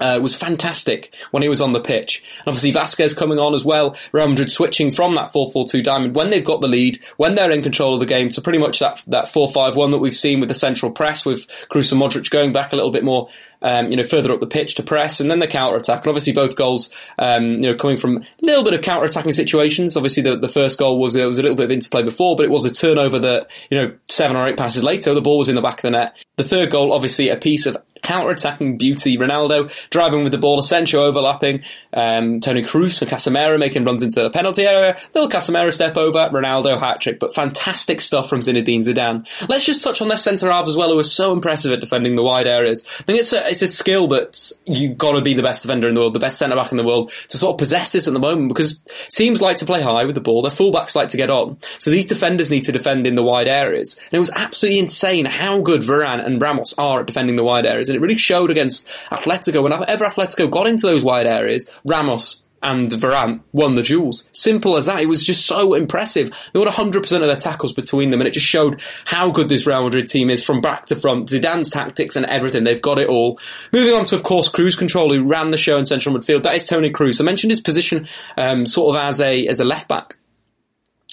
uh, 0.00 0.18
was 0.22 0.34
fantastic 0.34 1.14
when 1.30 1.42
he 1.42 1.48
was 1.48 1.60
on 1.60 1.72
the 1.72 1.80
pitch. 1.80 2.22
And 2.40 2.48
obviously 2.48 2.72
Vasquez 2.72 3.14
coming 3.14 3.38
on 3.38 3.54
as 3.54 3.64
well, 3.64 3.96
Real 4.12 4.28
Madrid 4.28 4.50
switching 4.50 4.90
from 4.90 5.14
that 5.14 5.32
4-4-2 5.32 5.82
diamond 5.82 6.14
when 6.14 6.30
they've 6.30 6.44
got 6.44 6.60
the 6.60 6.68
lead, 6.68 6.98
when 7.16 7.34
they're 7.34 7.50
in 7.50 7.62
control 7.62 7.94
of 7.94 8.00
the 8.00 8.06
game 8.06 8.28
to 8.30 8.40
pretty 8.40 8.58
much 8.58 8.78
that, 8.78 9.02
that 9.06 9.26
4-5-1 9.26 9.90
that 9.92 9.98
we've 9.98 10.14
seen 10.14 10.40
with 10.40 10.48
the 10.48 10.54
central 10.54 10.90
press 10.90 11.24
with 11.24 11.46
Kroos 11.68 11.92
and 11.92 12.00
Modric 12.00 12.30
going 12.30 12.52
back 12.52 12.72
a 12.72 12.76
little 12.76 12.90
bit 12.90 13.04
more, 13.04 13.28
um, 13.62 13.90
you 13.90 13.96
know, 13.96 14.02
further 14.02 14.32
up 14.32 14.40
the 14.40 14.46
pitch 14.46 14.74
to 14.76 14.82
press 14.82 15.20
and 15.20 15.30
then 15.30 15.38
the 15.38 15.46
counter-attack. 15.46 16.00
And 16.00 16.08
obviously 16.08 16.32
both 16.32 16.56
goals, 16.56 16.92
um, 17.18 17.44
you 17.44 17.60
know, 17.60 17.74
coming 17.74 17.96
from 17.96 18.18
a 18.18 18.22
little 18.40 18.64
bit 18.64 18.74
of 18.74 18.82
counter-attacking 18.82 19.32
situations. 19.32 19.96
Obviously 19.96 20.22
the, 20.22 20.36
the 20.36 20.48
first 20.48 20.78
goal 20.78 20.98
was, 20.98 21.12
there 21.12 21.28
was 21.28 21.38
a 21.38 21.42
little 21.42 21.56
bit 21.56 21.64
of 21.64 21.70
interplay 21.70 22.02
before, 22.02 22.36
but 22.36 22.44
it 22.44 22.50
was 22.50 22.64
a 22.64 22.72
turnover 22.72 23.18
that, 23.18 23.50
you 23.70 23.76
know, 23.76 23.94
seven 24.08 24.36
or 24.36 24.46
eight 24.46 24.56
passes 24.56 24.82
later, 24.82 25.14
the 25.14 25.20
ball 25.20 25.38
was 25.38 25.48
in 25.48 25.54
the 25.54 25.62
back 25.62 25.78
of 25.78 25.82
the 25.82 25.90
net. 25.90 26.24
The 26.36 26.44
third 26.44 26.70
goal, 26.70 26.92
obviously 26.92 27.28
a 27.28 27.36
piece 27.36 27.66
of 27.66 27.76
counter-attacking 28.02 28.78
beauty. 28.78 29.16
Ronaldo 29.16 29.88
driving 29.90 30.22
with 30.22 30.32
the 30.32 30.38
ball, 30.38 30.58
Asensio 30.58 31.04
overlapping, 31.04 31.62
um, 31.92 32.40
Toni 32.40 32.62
Kroos 32.62 33.00
and 33.02 33.10
Casemiro 33.10 33.58
making 33.58 33.84
runs 33.84 34.02
into 34.02 34.22
the 34.22 34.30
penalty 34.30 34.66
area. 34.66 34.96
Little 35.14 35.30
Casemiro 35.30 35.72
step 35.72 35.96
over, 35.96 36.30
Ronaldo 36.30 36.78
hat 36.78 37.00
trick, 37.00 37.18
but 37.18 37.34
fantastic 37.34 38.00
stuff 38.00 38.28
from 38.28 38.40
Zinedine 38.40 38.80
Zidane. 38.80 39.48
Let's 39.48 39.66
just 39.66 39.82
touch 39.82 40.00
on 40.00 40.08
their 40.08 40.16
centre 40.16 40.50
halves 40.50 40.70
as 40.70 40.76
well, 40.76 40.90
who 40.90 40.98
are 40.98 41.04
so 41.04 41.32
impressive 41.32 41.72
at 41.72 41.80
defending 41.80 42.16
the 42.16 42.22
wide 42.22 42.46
areas. 42.46 42.86
I 43.00 43.02
think 43.02 43.18
it's 43.18 43.32
a, 43.32 43.48
it's 43.48 43.62
a 43.62 43.66
skill 43.66 44.08
that 44.08 44.52
you've 44.66 44.98
got 44.98 45.12
to 45.12 45.20
be 45.20 45.34
the 45.34 45.42
best 45.42 45.62
defender 45.62 45.88
in 45.88 45.94
the 45.94 46.00
world, 46.00 46.14
the 46.14 46.20
best 46.20 46.38
centre 46.38 46.56
back 46.56 46.70
in 46.70 46.76
the 46.76 46.84
world 46.84 47.12
to 47.28 47.38
sort 47.38 47.54
of 47.54 47.58
possess 47.58 47.92
this 47.92 48.06
at 48.06 48.12
the 48.12 48.20
moment 48.20 48.48
because 48.48 48.82
teams 49.10 49.40
like 49.40 49.56
to 49.58 49.66
play 49.66 49.82
high 49.82 50.04
with 50.04 50.14
the 50.14 50.20
ball, 50.20 50.42
their 50.42 50.50
fullbacks 50.50 50.94
like 50.94 51.08
to 51.10 51.16
get 51.16 51.30
on, 51.30 51.58
so 51.78 51.90
these 51.90 52.06
defenders 52.06 52.50
need 52.50 52.64
to 52.64 52.72
defend 52.72 53.06
in 53.06 53.14
the 53.14 53.22
wide 53.22 53.48
areas. 53.48 53.96
And 53.96 54.14
it 54.14 54.18
was 54.18 54.30
absolutely 54.30 54.80
insane 54.80 55.26
how 55.26 55.60
good 55.60 55.82
Varane 55.82 56.24
and 56.24 56.40
Ramos 56.40 56.74
are 56.78 57.00
at 57.00 57.06
defending 57.06 57.36
the 57.36 57.44
wide 57.44 57.66
areas 57.66 57.88
and 57.88 57.99
it 58.00 58.02
really 58.02 58.18
showed 58.18 58.50
against 58.50 58.88
Atletico. 59.10 59.62
Whenever 59.62 59.84
Atletico 59.84 60.50
got 60.50 60.66
into 60.66 60.86
those 60.86 61.04
wide 61.04 61.26
areas, 61.26 61.70
Ramos 61.84 62.42
and 62.62 62.90
Varane 62.90 63.40
won 63.52 63.74
the 63.74 63.82
duels. 63.82 64.28
Simple 64.32 64.76
as 64.76 64.86
that. 64.86 65.00
It 65.00 65.08
was 65.08 65.24
just 65.24 65.46
so 65.46 65.74
impressive. 65.74 66.30
They 66.52 66.58
won 66.58 66.68
100% 66.68 66.96
of 66.96 67.20
their 67.22 67.36
tackles 67.36 67.72
between 67.72 68.10
them, 68.10 68.20
and 68.20 68.28
it 68.28 68.34
just 68.34 68.46
showed 68.46 68.82
how 69.06 69.30
good 69.30 69.48
this 69.48 69.66
Real 69.66 69.84
Madrid 69.84 70.06
team 70.06 70.30
is 70.30 70.44
from 70.44 70.60
back 70.60 70.86
to 70.86 70.96
front. 70.96 71.28
Zidane's 71.28 71.70
tactics 71.70 72.16
and 72.16 72.26
everything. 72.26 72.64
They've 72.64 72.80
got 72.80 72.98
it 72.98 73.08
all. 73.08 73.38
Moving 73.72 73.94
on 73.94 74.04
to, 74.06 74.16
of 74.16 74.22
course, 74.22 74.50
Kroos 74.50 74.76
Control, 74.76 75.12
who 75.12 75.28
ran 75.28 75.50
the 75.50 75.58
show 75.58 75.78
in 75.78 75.86
central 75.86 76.14
midfield. 76.14 76.42
That 76.42 76.54
is 76.54 76.66
Toni 76.66 76.90
Kroos. 76.90 77.20
I 77.20 77.24
mentioned 77.24 77.50
his 77.50 77.60
position 77.60 78.06
um, 78.36 78.66
sort 78.66 78.94
of 78.94 79.02
as 79.02 79.20
a 79.20 79.46
as 79.46 79.60
a 79.60 79.64
left 79.64 79.88
back. 79.88 80.16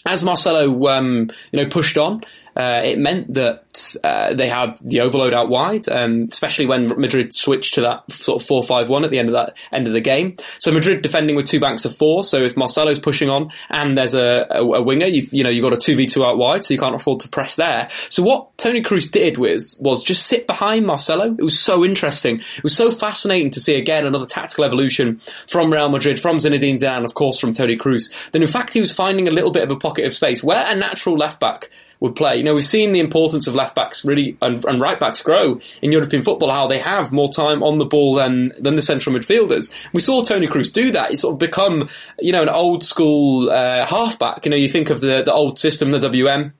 As 0.05 0.23
Marcelo, 0.23 0.87
um, 0.87 1.29
you 1.51 1.61
know, 1.61 1.67
pushed 1.67 1.97
on, 1.97 2.21
Uh, 2.57 2.81
it 2.83 2.97
meant 2.97 3.31
that 3.33 3.95
uh, 4.03 4.33
they 4.33 4.49
had 4.49 4.79
the 4.83 5.01
overload 5.01 5.31
out 5.31 5.47
wide, 5.47 5.87
um, 5.89 6.25
especially 6.31 6.65
when 6.65 6.87
Madrid 6.99 7.35
switched 7.35 7.75
to 7.75 7.81
that 7.81 8.11
sort 8.11 8.41
of 8.41 8.47
four-five-one 8.47 9.03
at 9.03 9.11
the 9.11 9.19
end 9.19 9.29
of 9.29 9.33
that 9.33 9.55
end 9.71 9.85
of 9.85 9.93
the 9.93 10.01
game. 10.01 10.33
So 10.57 10.71
Madrid 10.71 11.03
defending 11.03 11.35
with 11.35 11.45
two 11.45 11.59
banks 11.59 11.85
of 11.85 11.95
four. 11.95 12.23
So 12.23 12.37
if 12.37 12.57
Marcelo's 12.57 12.97
pushing 12.97 13.29
on 13.29 13.51
and 13.69 13.95
there's 13.95 14.15
a, 14.15 14.47
a, 14.49 14.63
a 14.63 14.81
winger, 14.81 15.05
you've, 15.05 15.31
you 15.31 15.43
know 15.43 15.51
you've 15.51 15.63
got 15.63 15.73
a 15.73 15.77
two 15.77 15.95
v 15.95 16.07
two 16.07 16.25
out 16.25 16.39
wide, 16.39 16.63
so 16.63 16.73
you 16.73 16.79
can't 16.79 16.95
afford 16.95 17.19
to 17.19 17.29
press 17.29 17.55
there. 17.57 17.89
So 18.09 18.23
what 18.23 18.57
Toni 18.57 18.81
Kroos 18.81 19.11
did 19.11 19.37
was 19.37 19.77
was 19.79 20.03
just 20.03 20.25
sit 20.25 20.47
behind 20.47 20.87
Marcelo. 20.87 21.35
It 21.37 21.43
was 21.43 21.59
so 21.59 21.85
interesting. 21.85 22.39
It 22.39 22.63
was 22.63 22.75
so 22.75 22.89
fascinating 22.89 23.51
to 23.51 23.59
see 23.59 23.75
again 23.77 24.07
another 24.07 24.25
tactical 24.25 24.63
evolution 24.63 25.19
from 25.47 25.71
Real 25.71 25.89
Madrid, 25.89 26.19
from 26.19 26.37
Zinedine 26.37 26.79
Zidane, 26.79 27.05
of 27.05 27.13
course, 27.13 27.39
from 27.39 27.51
Toni 27.51 27.77
Kroos. 27.77 28.11
Then 28.31 28.41
in 28.41 28.47
fact 28.47 28.73
he 28.73 28.81
was 28.81 28.91
finding 28.91 29.27
a 29.27 29.31
little 29.31 29.51
bit 29.51 29.63
of 29.63 29.69
a 29.69 29.75
pocket 29.75 30.05
of 30.05 30.13
space 30.13 30.43
where 30.43 30.65
a 30.65 30.75
natural 30.75 31.15
left 31.15 31.39
back 31.39 31.69
would 31.99 32.15
play. 32.15 32.37
You 32.37 32.43
know, 32.43 32.55
we've 32.55 32.65
seen 32.65 32.91
the 32.91 32.99
importance 32.99 33.47
of 33.47 33.55
left 33.55 33.75
backs 33.75 34.05
really 34.05 34.37
and, 34.41 34.63
and, 34.65 34.79
right 34.81 34.99
backs 34.99 35.21
grow 35.21 35.59
in 35.81 35.91
European 35.91 36.21
football. 36.21 36.49
How 36.49 36.67
they 36.67 36.79
have 36.79 37.11
more 37.11 37.29
time 37.29 37.63
on 37.63 37.77
the 37.77 37.85
ball 37.85 38.15
than 38.15 38.53
than 38.59 38.75
the 38.75 38.81
central 38.81 39.15
midfielders. 39.15 39.73
We 39.93 40.01
saw 40.01 40.23
Toni 40.23 40.47
Kroos 40.47 40.71
do 40.71 40.91
that. 40.91 41.09
He's 41.09 41.21
sort 41.21 41.33
of 41.33 41.39
become, 41.39 41.89
you 42.19 42.31
know, 42.31 42.43
an 42.43 42.49
old 42.49 42.83
school 42.83 43.49
uh, 43.49 43.85
halfback. 43.85 44.45
You 44.45 44.51
know, 44.51 44.57
you 44.57 44.69
think 44.69 44.89
of 44.89 45.01
the 45.01 45.23
the 45.23 45.33
old 45.33 45.59
system, 45.59 45.91
the 45.91 45.99
WM 45.99 46.53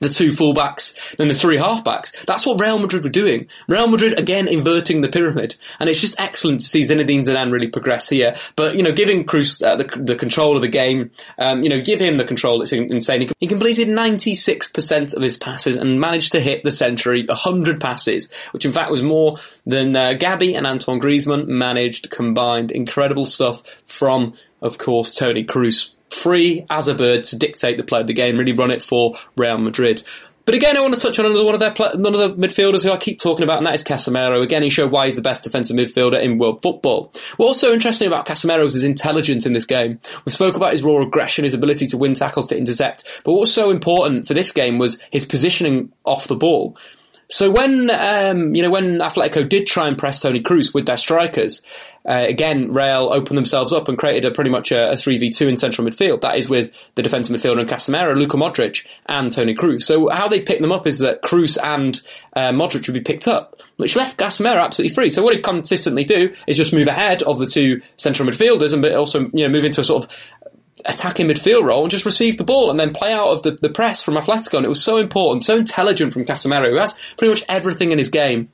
the 0.00 0.08
two 0.08 0.30
fullbacks, 0.30 1.16
then 1.16 1.28
the 1.28 1.34
three 1.34 1.56
halfbacks. 1.56 2.24
That's 2.26 2.46
what 2.46 2.60
Real 2.60 2.78
Madrid 2.78 3.04
were 3.04 3.10
doing. 3.10 3.48
Real 3.68 3.88
Madrid 3.88 4.18
again 4.18 4.48
inverting 4.48 5.00
the 5.00 5.08
pyramid, 5.08 5.56
and 5.80 5.88
it's 5.88 6.00
just 6.00 6.18
excellent 6.20 6.60
to 6.60 6.66
see 6.66 6.82
Zinedine 6.82 7.20
Zidane 7.20 7.52
really 7.52 7.68
progress 7.68 8.08
here. 8.08 8.36
But 8.56 8.76
you 8.76 8.82
know, 8.82 8.92
giving 8.92 9.24
Kroos 9.24 9.62
uh, 9.62 9.76
the, 9.76 9.84
the, 9.84 10.16
control 10.16 10.56
of 10.56 10.62
the 10.62 10.68
game, 10.68 11.10
um, 11.38 11.62
you 11.62 11.70
know, 11.70 11.80
give 11.80 12.00
him 12.00 12.16
the 12.16 12.24
control. 12.24 12.62
It's 12.62 12.72
insane. 12.72 13.28
He 13.38 13.46
completed 13.46 13.88
ninety 13.88 14.34
six 14.34 14.68
percent 14.70 15.14
of 15.14 15.22
his 15.22 15.36
passes 15.36 15.76
and 15.76 16.00
managed 16.00 16.32
to 16.32 16.40
hit 16.40 16.64
the 16.64 16.70
century, 16.70 17.24
hundred 17.28 17.80
passes, 17.80 18.32
which 18.52 18.64
in 18.64 18.72
fact 18.72 18.90
was 18.90 19.02
more 19.02 19.36
than 19.64 19.96
uh, 19.96 20.14
Gabi 20.14 20.56
and 20.56 20.66
Antoine 20.66 21.00
Griezmann 21.00 21.46
managed 21.46 22.10
combined. 22.10 22.70
Incredible 22.70 23.26
stuff 23.26 23.62
from, 23.86 24.34
of 24.60 24.78
course, 24.78 25.14
Toni 25.14 25.44
Kroos 25.44 25.95
free 26.16 26.66
as 26.70 26.88
a 26.88 26.94
bird 26.94 27.24
to 27.24 27.36
dictate 27.36 27.76
the 27.76 27.84
play 27.84 28.00
of 28.00 28.06
the 28.06 28.14
game, 28.14 28.36
really 28.36 28.52
run 28.52 28.70
it 28.70 28.82
for 28.82 29.14
Real 29.36 29.58
Madrid. 29.58 30.02
But 30.46 30.54
again, 30.54 30.76
I 30.76 30.80
want 30.80 30.94
to 30.94 31.00
touch 31.00 31.18
on 31.18 31.26
another 31.26 31.44
one 31.44 31.54
of 31.54 31.60
their 31.60 31.74
another 31.92 32.28
midfielders 32.34 32.84
who 32.84 32.92
I 32.92 32.98
keep 32.98 33.18
talking 33.18 33.42
about, 33.42 33.58
and 33.58 33.66
that 33.66 33.74
is 33.74 33.82
Casemiro. 33.82 34.40
Again, 34.40 34.62
he 34.62 34.70
showed 34.70 34.92
why 34.92 35.06
he's 35.06 35.16
the 35.16 35.22
best 35.22 35.42
defensive 35.42 35.76
midfielder 35.76 36.22
in 36.22 36.38
world 36.38 36.62
football. 36.62 37.12
What's 37.36 37.60
so 37.60 37.72
interesting 37.72 38.06
about 38.06 38.28
Casemiro 38.28 38.64
is 38.64 38.74
his 38.74 38.84
intelligence 38.84 39.44
in 39.44 39.54
this 39.54 39.66
game. 39.66 39.98
We 40.24 40.30
spoke 40.30 40.54
about 40.54 40.70
his 40.70 40.84
raw 40.84 41.02
aggression, 41.02 41.42
his 41.42 41.54
ability 41.54 41.88
to 41.88 41.98
win 41.98 42.14
tackles, 42.14 42.46
to 42.48 42.56
intercept, 42.56 43.22
but 43.24 43.32
what 43.32 43.40
was 43.40 43.52
so 43.52 43.70
important 43.70 44.28
for 44.28 44.34
this 44.34 44.52
game 44.52 44.78
was 44.78 45.00
his 45.10 45.24
positioning 45.24 45.92
off 46.04 46.28
the 46.28 46.36
ball. 46.36 46.78
So 47.28 47.50
when 47.50 47.90
um, 47.90 48.54
you 48.54 48.62
know 48.62 48.70
when 48.70 48.98
Atletico 48.98 49.48
did 49.48 49.66
try 49.66 49.88
and 49.88 49.98
press 49.98 50.20
Toni 50.20 50.40
Kroos 50.40 50.72
with 50.72 50.86
their 50.86 50.96
strikers, 50.96 51.60
uh, 52.04 52.24
again 52.28 52.72
Real 52.72 53.10
opened 53.12 53.36
themselves 53.36 53.72
up 53.72 53.88
and 53.88 53.98
created 53.98 54.24
a 54.24 54.30
pretty 54.30 54.50
much 54.50 54.70
a 54.70 54.96
three 54.96 55.18
v 55.18 55.30
two 55.30 55.48
in 55.48 55.56
central 55.56 55.86
midfield. 55.86 56.20
That 56.20 56.36
is 56.36 56.48
with 56.48 56.72
the 56.94 57.02
defensive 57.02 57.34
midfielder 57.34 57.60
and 57.60 57.68
Casemiro, 57.68 58.16
Luka 58.16 58.36
Modric, 58.36 58.86
and 59.06 59.32
Toni 59.32 59.54
Kroos. 59.54 59.82
So 59.82 60.08
how 60.08 60.28
they 60.28 60.40
picked 60.40 60.62
them 60.62 60.72
up 60.72 60.86
is 60.86 61.00
that 61.00 61.22
Kroos 61.22 61.58
and 61.62 62.00
uh, 62.34 62.52
Modric 62.52 62.86
would 62.86 62.94
be 62.94 63.00
picked 63.00 63.26
up, 63.26 63.60
which 63.76 63.96
left 63.96 64.18
Casemiro 64.18 64.62
absolutely 64.62 64.94
free. 64.94 65.10
So 65.10 65.24
what 65.24 65.34
he'd 65.34 65.42
consistently 65.42 66.04
do 66.04 66.32
is 66.46 66.56
just 66.56 66.72
move 66.72 66.86
ahead 66.86 67.22
of 67.24 67.38
the 67.40 67.46
two 67.46 67.82
central 67.96 68.28
midfielders 68.28 68.72
and 68.72 68.82
but 68.82 68.92
also 68.92 69.22
you 69.32 69.46
know 69.46 69.48
move 69.48 69.64
into 69.64 69.80
a 69.80 69.84
sort 69.84 70.04
of 70.04 70.10
attacking 70.88 71.26
midfield 71.26 71.64
role 71.64 71.82
and 71.82 71.90
just 71.90 72.06
receive 72.06 72.38
the 72.38 72.44
ball 72.44 72.70
and 72.70 72.78
then 72.78 72.92
play 72.92 73.12
out 73.12 73.28
of 73.28 73.42
the, 73.42 73.52
the 73.52 73.68
press 73.68 74.02
from 74.02 74.14
Atletico. 74.14 74.56
And 74.56 74.66
it 74.66 74.70
was 74.70 74.82
so 74.82 74.96
important, 74.96 75.42
so 75.42 75.56
intelligent 75.56 76.12
from 76.12 76.24
Casemiro, 76.24 76.70
who 76.70 76.76
has 76.76 76.98
pretty 77.16 77.32
much 77.32 77.44
everything 77.48 77.92
in 77.92 77.98
his 77.98 78.08
game. 78.08 78.50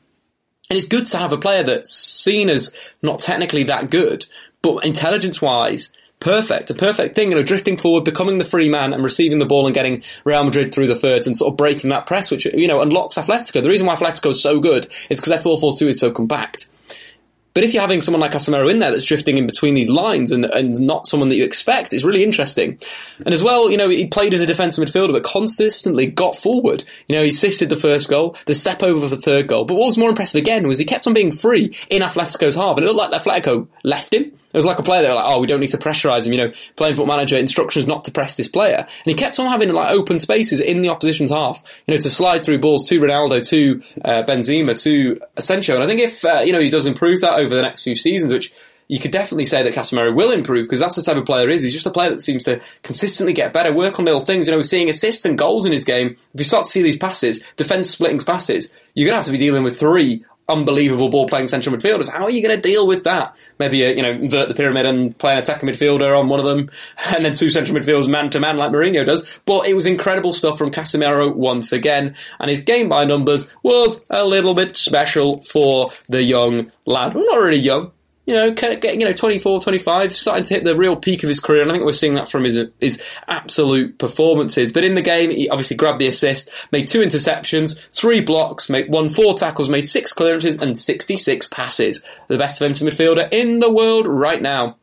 And 0.70 0.76
it's 0.76 0.88
good 0.88 1.06
to 1.06 1.18
have 1.18 1.32
a 1.32 1.38
player 1.38 1.62
that's 1.62 1.92
seen 1.92 2.48
as 2.48 2.74
not 3.02 3.20
technically 3.20 3.64
that 3.64 3.90
good, 3.90 4.24
but 4.62 4.86
intelligence 4.86 5.42
wise, 5.42 5.92
perfect, 6.20 6.70
a 6.70 6.74
perfect 6.74 7.14
thing, 7.14 7.30
you 7.30 7.34
know, 7.34 7.42
drifting 7.42 7.76
forward, 7.76 8.04
becoming 8.04 8.38
the 8.38 8.44
free 8.44 8.70
man 8.70 8.92
and 8.92 9.04
receiving 9.04 9.38
the 9.38 9.46
ball 9.46 9.66
and 9.66 9.74
getting 9.74 10.02
Real 10.24 10.44
Madrid 10.44 10.72
through 10.72 10.86
the 10.86 10.96
thirds 10.96 11.26
and 11.26 11.36
sort 11.36 11.52
of 11.52 11.56
breaking 11.56 11.90
that 11.90 12.06
press, 12.06 12.30
which, 12.30 12.46
you 12.46 12.68
know, 12.68 12.80
unlocks 12.80 13.18
Atletico. 13.18 13.62
The 13.62 13.68
reason 13.68 13.86
why 13.86 13.96
Atletico 13.96 14.30
is 14.30 14.40
so 14.40 14.60
good 14.60 14.86
is 15.10 15.20
because 15.20 15.30
their 15.30 15.38
4-4-2 15.38 15.88
is 15.88 16.00
so 16.00 16.10
compact. 16.10 16.68
But 17.54 17.64
if 17.64 17.74
you're 17.74 17.82
having 17.82 18.00
someone 18.00 18.20
like 18.20 18.32
Casemiro 18.32 18.70
in 18.70 18.78
there 18.78 18.90
that's 18.90 19.04
drifting 19.04 19.36
in 19.36 19.46
between 19.46 19.74
these 19.74 19.90
lines 19.90 20.32
and, 20.32 20.44
and 20.46 20.80
not 20.80 21.06
someone 21.06 21.28
that 21.28 21.36
you 21.36 21.44
expect, 21.44 21.92
it's 21.92 22.04
really 22.04 22.22
interesting. 22.22 22.78
And 23.18 23.32
as 23.32 23.42
well, 23.42 23.70
you 23.70 23.76
know, 23.76 23.88
he 23.88 24.06
played 24.06 24.34
as 24.34 24.40
a 24.40 24.46
defensive 24.46 24.84
midfielder, 24.84 25.12
but 25.12 25.24
consistently 25.24 26.06
got 26.06 26.36
forward. 26.36 26.84
You 27.08 27.16
know, 27.16 27.22
he 27.22 27.28
assisted 27.28 27.68
the 27.68 27.76
first 27.76 28.08
goal, 28.08 28.36
the 28.46 28.54
step 28.54 28.82
over 28.82 29.00
for 29.00 29.14
the 29.14 29.20
third 29.20 29.48
goal. 29.48 29.64
But 29.64 29.74
what 29.74 29.86
was 29.86 29.98
more 29.98 30.08
impressive 30.08 30.40
again 30.40 30.66
was 30.66 30.78
he 30.78 30.84
kept 30.84 31.06
on 31.06 31.14
being 31.14 31.32
free 31.32 31.76
in 31.90 32.02
Atletico's 32.02 32.54
half, 32.54 32.76
and 32.76 32.86
it 32.86 32.92
looked 32.92 33.12
like 33.12 33.22
Atletico 33.22 33.68
left 33.84 34.14
him. 34.14 34.32
It 34.52 34.58
was 34.58 34.66
like 34.66 34.78
a 34.78 34.82
player 34.82 35.02
they 35.02 35.08
were 35.08 35.14
like, 35.14 35.32
oh, 35.32 35.40
we 35.40 35.46
don't 35.46 35.60
need 35.60 35.68
to 35.68 35.78
pressurise 35.78 36.26
him. 36.26 36.32
You 36.32 36.38
know, 36.38 36.52
playing 36.76 36.96
foot 36.96 37.06
manager 37.06 37.36
instructions 37.36 37.86
not 37.86 38.04
to 38.04 38.10
press 38.10 38.34
this 38.34 38.48
player, 38.48 38.78
and 38.78 39.06
he 39.06 39.14
kept 39.14 39.38
on 39.38 39.46
having 39.46 39.72
like 39.72 39.90
open 39.90 40.18
spaces 40.18 40.60
in 40.60 40.82
the 40.82 40.90
opposition's 40.90 41.30
half. 41.30 41.62
You 41.86 41.94
know, 41.94 42.00
to 42.00 42.10
slide 42.10 42.44
through 42.44 42.58
balls 42.58 42.88
to 42.88 43.00
Ronaldo, 43.00 43.46
to 43.48 43.82
uh, 44.04 44.22
Benzema, 44.24 44.80
to 44.82 45.16
Asensio. 45.36 45.74
And 45.74 45.84
I 45.84 45.86
think 45.86 46.00
if 46.00 46.24
uh, 46.24 46.42
you 46.44 46.52
know 46.52 46.60
he 46.60 46.70
does 46.70 46.86
improve 46.86 47.20
that 47.22 47.38
over 47.38 47.54
the 47.54 47.62
next 47.62 47.84
few 47.84 47.94
seasons, 47.94 48.32
which 48.32 48.52
you 48.88 48.98
could 48.98 49.10
definitely 49.10 49.46
say 49.46 49.62
that 49.62 49.72
Casemiro 49.72 50.14
will 50.14 50.32
improve 50.32 50.66
because 50.66 50.80
that's 50.80 50.96
the 50.96 51.02
type 51.02 51.16
of 51.16 51.24
player 51.24 51.48
he 51.48 51.54
is. 51.54 51.62
He's 51.62 51.72
just 51.72 51.86
a 51.86 51.90
player 51.90 52.10
that 52.10 52.20
seems 52.20 52.44
to 52.44 52.60
consistently 52.82 53.32
get 53.32 53.52
better, 53.52 53.72
work 53.72 53.98
on 53.98 54.04
little 54.04 54.20
things. 54.20 54.46
You 54.46 54.50
know, 54.50 54.58
we're 54.58 54.64
seeing 54.64 54.90
assists 54.90 55.24
and 55.24 55.38
goals 55.38 55.64
in 55.64 55.72
his 55.72 55.86
game. 55.86 56.08
If 56.34 56.40
you 56.40 56.44
start 56.44 56.66
to 56.66 56.70
see 56.70 56.82
these 56.82 56.98
passes, 56.98 57.42
defense 57.56 57.88
splitting 57.88 58.20
passes, 58.20 58.74
you're 58.94 59.06
going 59.06 59.14
to 59.14 59.16
have 59.16 59.24
to 59.24 59.32
be 59.32 59.38
dealing 59.38 59.62
with 59.62 59.80
three 59.80 60.26
unbelievable 60.48 61.08
ball 61.08 61.26
playing 61.26 61.48
central 61.48 61.74
midfielders. 61.74 62.10
How 62.10 62.24
are 62.24 62.30
you 62.30 62.42
going 62.42 62.54
to 62.54 62.60
deal 62.60 62.86
with 62.86 63.04
that? 63.04 63.36
Maybe 63.58 63.84
uh, 63.86 63.90
you 63.90 64.02
know 64.02 64.10
invert 64.10 64.48
the 64.48 64.54
pyramid 64.54 64.86
and 64.86 65.16
play 65.16 65.32
an 65.32 65.38
attacking 65.38 65.68
midfielder 65.68 66.18
on 66.18 66.28
one 66.28 66.40
of 66.40 66.46
them, 66.46 66.70
and 67.14 67.24
then 67.24 67.34
two 67.34 67.50
central 67.50 67.78
midfielders 67.78 68.08
man 68.08 68.30
to 68.30 68.40
man 68.40 68.56
like 68.56 68.72
Mourinho 68.72 69.04
does. 69.06 69.40
But 69.44 69.66
it 69.66 69.74
was 69.74 69.86
incredible 69.86 70.32
stuff 70.32 70.58
from 70.58 70.70
Casemiro 70.70 71.34
once 71.34 71.72
again, 71.72 72.14
and 72.38 72.50
his 72.50 72.60
game 72.60 72.88
by 72.88 73.04
numbers 73.04 73.52
was 73.62 74.06
a 74.10 74.24
little 74.24 74.54
bit 74.54 74.76
special 74.76 75.42
for 75.44 75.90
the 76.08 76.22
young 76.22 76.70
lad. 76.86 77.14
Well, 77.14 77.24
not 77.26 77.42
really 77.42 77.58
young 77.58 77.92
you 78.24 78.34
know, 78.34 78.52
getting, 78.52 79.00
you 79.00 79.06
know, 79.06 79.12
24, 79.12 79.60
25, 79.60 80.14
starting 80.14 80.44
to 80.44 80.54
hit 80.54 80.64
the 80.64 80.76
real 80.76 80.94
peak 80.94 81.24
of 81.24 81.28
his 81.28 81.40
career. 81.40 81.62
And 81.62 81.70
I 81.70 81.74
think 81.74 81.84
we're 81.84 81.92
seeing 81.92 82.14
that 82.14 82.28
from 82.28 82.44
his, 82.44 82.58
his 82.80 83.02
absolute 83.26 83.98
performances. 83.98 84.70
But 84.70 84.84
in 84.84 84.94
the 84.94 85.02
game, 85.02 85.30
he 85.30 85.48
obviously 85.48 85.76
grabbed 85.76 85.98
the 85.98 86.06
assist, 86.06 86.50
made 86.70 86.86
two 86.86 87.00
interceptions, 87.00 87.84
three 87.90 88.20
blocks, 88.20 88.70
made 88.70 88.88
won 88.88 89.08
four 89.08 89.34
tackles, 89.34 89.68
made 89.68 89.88
six 89.88 90.12
clearances 90.12 90.62
and 90.62 90.78
66 90.78 91.48
passes. 91.48 92.04
The 92.28 92.38
best 92.38 92.60
defensive 92.60 92.86
midfielder 92.86 93.28
in 93.32 93.58
the 93.58 93.72
world 93.72 94.06
right 94.06 94.40
now. 94.40 94.76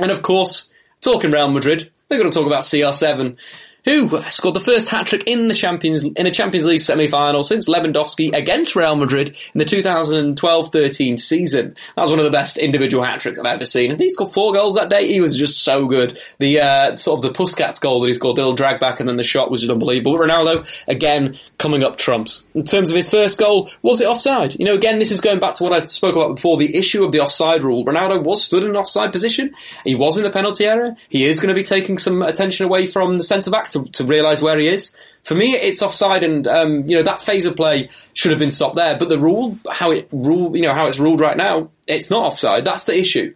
And 0.00 0.10
of 0.10 0.22
course, 0.22 0.70
talking 1.02 1.30
Real 1.30 1.50
Madrid, 1.50 1.90
we're 2.08 2.18
going 2.18 2.30
to 2.30 2.36
talk 2.36 2.46
about 2.46 2.62
CR7 2.62 3.36
who 3.84 4.22
scored 4.30 4.54
the 4.54 4.60
first 4.60 4.88
hat 4.90 5.06
trick 5.06 5.24
in 5.26 5.48
the 5.48 5.54
Champions 5.54 6.04
in 6.04 6.26
a 6.26 6.30
Champions 6.30 6.66
League 6.66 6.80
semi-final 6.80 7.42
since 7.42 7.68
Lewandowski 7.68 8.32
against 8.32 8.76
Real 8.76 8.96
Madrid 8.96 9.36
in 9.54 9.58
the 9.58 9.64
2012-13 9.64 11.18
season. 11.18 11.76
That 11.96 12.02
was 12.02 12.10
one 12.10 12.20
of 12.20 12.24
the 12.24 12.30
best 12.30 12.56
individual 12.56 13.02
hat 13.02 13.20
tricks 13.20 13.38
I've 13.38 13.46
ever 13.46 13.66
seen. 13.66 13.90
And 13.90 14.00
he 14.00 14.08
scored 14.08 14.32
four 14.32 14.52
goals 14.52 14.74
that 14.74 14.90
day. 14.90 15.06
He 15.06 15.20
was 15.20 15.36
just 15.36 15.62
so 15.62 15.86
good. 15.86 16.18
The 16.38 16.60
uh, 16.60 16.96
sort 16.96 17.18
of 17.18 17.32
the 17.32 17.36
Puskas 17.36 17.80
goal 17.80 18.00
that 18.00 18.08
he 18.08 18.14
scored, 18.14 18.36
the 18.36 18.42
little 18.42 18.54
drag 18.54 18.78
back, 18.78 19.00
and 19.00 19.08
then 19.08 19.16
the 19.16 19.24
shot 19.24 19.50
was 19.50 19.60
just 19.60 19.72
unbelievable. 19.72 20.16
Ronaldo 20.16 20.68
again 20.86 21.36
coming 21.58 21.82
up 21.82 21.98
trumps. 21.98 22.48
In 22.54 22.64
terms 22.64 22.90
of 22.90 22.96
his 22.96 23.10
first 23.10 23.38
goal, 23.38 23.70
was 23.82 24.00
it 24.00 24.06
offside? 24.06 24.58
You 24.58 24.66
know, 24.66 24.74
again, 24.74 24.98
this 24.98 25.10
is 25.10 25.20
going 25.20 25.40
back 25.40 25.54
to 25.54 25.64
what 25.64 25.72
I 25.72 25.80
spoke 25.80 26.14
about 26.14 26.36
before. 26.36 26.56
The 26.56 26.76
issue 26.76 27.04
of 27.04 27.12
the 27.12 27.20
offside 27.20 27.64
rule. 27.64 27.84
Ronaldo 27.84 28.22
was 28.22 28.44
stood 28.44 28.62
in 28.62 28.70
an 28.70 28.76
offside 28.76 29.10
position. 29.10 29.54
He 29.84 29.94
was 29.94 30.16
in 30.16 30.22
the 30.22 30.30
penalty 30.30 30.66
area. 30.66 30.96
He 31.08 31.24
is 31.24 31.40
going 31.40 31.54
to 31.54 31.60
be 31.60 31.64
taking 31.64 31.98
some 31.98 32.22
attention 32.22 32.64
away 32.64 32.86
from 32.86 33.18
the 33.18 33.24
centre 33.24 33.50
back 33.50 33.68
to, 33.72 33.84
to 33.92 34.04
realise 34.04 34.42
where 34.42 34.58
he 34.58 34.68
is. 34.68 34.96
For 35.24 35.34
me, 35.34 35.52
it's 35.52 35.82
offside, 35.82 36.24
and 36.24 36.48
um, 36.48 36.84
you 36.88 36.96
know 36.96 37.02
that 37.02 37.20
phase 37.20 37.46
of 37.46 37.54
play 37.54 37.88
should 38.14 38.30
have 38.30 38.40
been 38.40 38.50
stopped 38.50 38.74
there. 38.74 38.98
But 38.98 39.08
the 39.08 39.18
rule, 39.18 39.58
how 39.70 39.90
it 39.92 40.08
rule, 40.12 40.56
you 40.56 40.62
know 40.62 40.74
how 40.74 40.86
it's 40.86 40.98
ruled 40.98 41.20
right 41.20 41.36
now, 41.36 41.70
it's 41.86 42.10
not 42.10 42.24
offside. 42.24 42.64
That's 42.64 42.84
the 42.84 42.98
issue. 42.98 43.34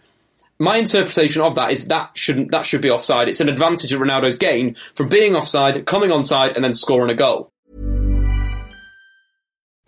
My 0.58 0.78
interpretation 0.78 1.42
of 1.42 1.54
that 1.56 1.70
is 1.70 1.86
that 1.88 2.10
shouldn't 2.14 2.50
that 2.50 2.66
should 2.66 2.80
be 2.80 2.90
offside. 2.90 3.28
It's 3.28 3.40
an 3.40 3.48
advantage 3.48 3.92
of 3.92 4.00
Ronaldo's 4.00 4.36
gain 4.36 4.74
from 4.94 5.08
being 5.08 5.36
offside, 5.36 5.86
coming 5.86 6.10
onside, 6.10 6.56
and 6.56 6.64
then 6.64 6.74
scoring 6.74 7.10
a 7.10 7.14
goal. 7.14 7.50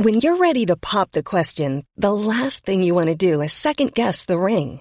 When 0.00 0.20
you're 0.20 0.36
ready 0.36 0.64
to 0.66 0.76
pop 0.76 1.10
the 1.10 1.24
question, 1.24 1.84
the 1.96 2.14
last 2.14 2.64
thing 2.64 2.84
you 2.84 2.94
want 2.94 3.08
to 3.08 3.16
do 3.16 3.40
is 3.40 3.52
second 3.52 3.94
guess 3.94 4.26
the 4.26 4.38
ring. 4.38 4.80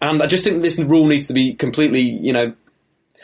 And 0.00 0.22
I 0.22 0.26
just 0.26 0.44
think 0.44 0.62
this 0.62 0.78
rule 0.78 1.06
needs 1.06 1.26
to 1.26 1.34
be 1.34 1.54
completely, 1.54 2.00
you 2.00 2.32
know, 2.32 2.54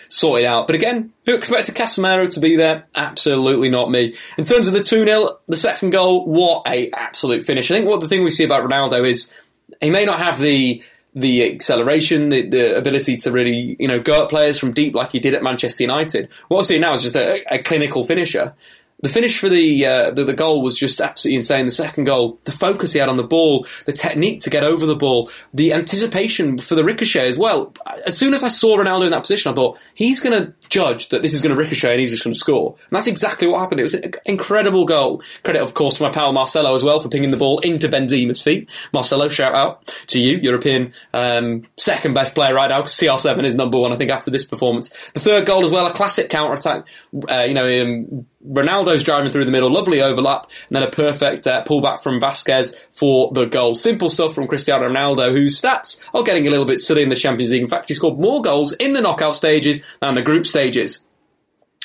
sorted 0.08 0.44
out. 0.44 0.66
But 0.66 0.76
again, 0.76 1.12
who 1.24 1.34
expected 1.34 1.74
Casemiro 1.74 2.32
to 2.34 2.40
be 2.40 2.56
there? 2.56 2.84
Absolutely 2.94 3.70
not 3.70 3.90
me. 3.90 4.14
In 4.36 4.44
terms 4.44 4.68
of 4.68 4.74
the 4.74 4.82
2 4.82 5.04
0, 5.04 5.28
the 5.48 5.56
second 5.56 5.90
goal, 5.90 6.26
what 6.26 6.66
a 6.66 6.90
absolute 6.92 7.44
finish. 7.44 7.70
I 7.70 7.74
think 7.74 7.88
what 7.88 8.00
the 8.00 8.08
thing 8.08 8.24
we 8.24 8.30
see 8.30 8.44
about 8.44 8.68
Ronaldo 8.68 9.04
is 9.04 9.32
he 9.80 9.90
may 9.90 10.04
not 10.04 10.18
have 10.18 10.38
the 10.38 10.82
the 11.14 11.50
acceleration, 11.50 12.28
the, 12.28 12.46
the 12.46 12.76
ability 12.76 13.16
to 13.16 13.32
really, 13.32 13.74
you 13.78 13.88
know, 13.88 13.98
go 13.98 14.22
at 14.22 14.28
players 14.28 14.58
from 14.58 14.72
deep 14.72 14.94
like 14.94 15.12
he 15.12 15.18
did 15.18 15.32
at 15.32 15.42
Manchester 15.42 15.82
United. 15.82 16.28
What 16.48 16.58
we're 16.58 16.64
seeing 16.64 16.82
now 16.82 16.92
is 16.92 17.02
just 17.02 17.16
a, 17.16 17.42
a 17.52 17.58
clinical 17.58 18.04
finisher. 18.04 18.54
The 19.02 19.10
finish 19.10 19.38
for 19.38 19.50
the, 19.50 19.86
uh, 19.86 20.10
the 20.10 20.24
the 20.24 20.32
goal 20.32 20.62
was 20.62 20.78
just 20.78 21.00
absolutely 21.00 21.36
insane. 21.36 21.66
The 21.66 21.70
second 21.70 22.04
goal, 22.04 22.40
the 22.44 22.52
focus 22.52 22.94
he 22.94 22.98
had 22.98 23.10
on 23.10 23.16
the 23.16 23.24
ball, 23.24 23.66
the 23.84 23.92
technique 23.92 24.40
to 24.42 24.50
get 24.50 24.64
over 24.64 24.86
the 24.86 24.96
ball, 24.96 25.30
the 25.52 25.74
anticipation 25.74 26.56
for 26.56 26.74
the 26.74 26.84
ricochet 26.84 27.28
as 27.28 27.36
well. 27.36 27.74
As 28.06 28.16
soon 28.16 28.32
as 28.32 28.42
I 28.42 28.48
saw 28.48 28.76
Ronaldo 28.76 29.04
in 29.04 29.10
that 29.10 29.20
position, 29.20 29.52
I 29.52 29.54
thought 29.54 29.78
he's 29.94 30.20
going 30.20 30.42
to 30.42 30.54
judge 30.68 31.08
that 31.08 31.22
this 31.22 31.34
is 31.34 31.42
going 31.42 31.54
to 31.54 31.60
ricochet 31.60 31.92
and 31.92 32.00
he's 32.00 32.22
going 32.22 32.32
to 32.32 32.38
score. 32.38 32.74
And 32.74 32.96
that's 32.96 33.06
exactly 33.06 33.46
what 33.46 33.60
happened. 33.60 33.80
It 33.80 33.84
was 33.84 33.94
an 33.94 34.12
incredible 34.24 34.84
goal. 34.84 35.22
Credit, 35.42 35.62
of 35.62 35.74
course, 35.74 35.96
to 35.96 36.02
my 36.02 36.10
pal 36.10 36.32
Marcelo 36.32 36.74
as 36.74 36.82
well 36.82 36.98
for 36.98 37.08
pinging 37.08 37.30
the 37.30 37.36
ball 37.36 37.58
into 37.60 37.88
Benzema's 37.88 38.40
feet. 38.42 38.68
Marcelo, 38.92 39.28
shout 39.28 39.54
out 39.54 39.86
to 40.08 40.18
you, 40.18 40.38
European 40.38 40.92
um, 41.12 41.66
second 41.76 42.14
best 42.14 42.34
player 42.34 42.54
right 42.54 42.70
now. 42.70 42.82
CR7 42.82 43.44
is 43.44 43.54
number 43.54 43.78
one, 43.78 43.92
I 43.92 43.96
think, 43.96 44.10
after 44.10 44.30
this 44.30 44.44
performance. 44.44 45.10
The 45.12 45.20
third 45.20 45.46
goal 45.46 45.64
as 45.64 45.72
well, 45.72 45.86
a 45.86 45.92
classic 45.92 46.30
counter 46.30 46.54
attack. 46.54 46.88
Uh, 47.28 47.42
you 47.42 47.54
know. 47.54 47.82
Um, 47.82 48.26
Ronaldo's 48.48 49.02
driving 49.02 49.32
through 49.32 49.44
the 49.44 49.50
middle, 49.50 49.70
lovely 49.70 50.00
overlap, 50.00 50.48
and 50.68 50.76
then 50.76 50.82
a 50.82 50.90
perfect 50.90 51.46
uh, 51.46 51.64
pullback 51.64 52.00
from 52.00 52.20
Vasquez 52.20 52.78
for 52.92 53.32
the 53.32 53.46
goal. 53.46 53.74
Simple 53.74 54.08
stuff 54.08 54.34
from 54.34 54.46
Cristiano 54.46 54.88
Ronaldo, 54.88 55.32
whose 55.32 55.60
stats 55.60 56.08
are 56.14 56.22
getting 56.22 56.46
a 56.46 56.50
little 56.50 56.64
bit 56.64 56.78
silly 56.78 57.02
in 57.02 57.08
the 57.08 57.16
Champions 57.16 57.50
League. 57.50 57.62
In 57.62 57.68
fact, 57.68 57.88
he 57.88 57.94
scored 57.94 58.18
more 58.18 58.42
goals 58.42 58.72
in 58.74 58.92
the 58.92 59.00
knockout 59.00 59.34
stages 59.34 59.82
than 60.00 60.14
the 60.14 60.22
group 60.22 60.46
stages. 60.56 61.06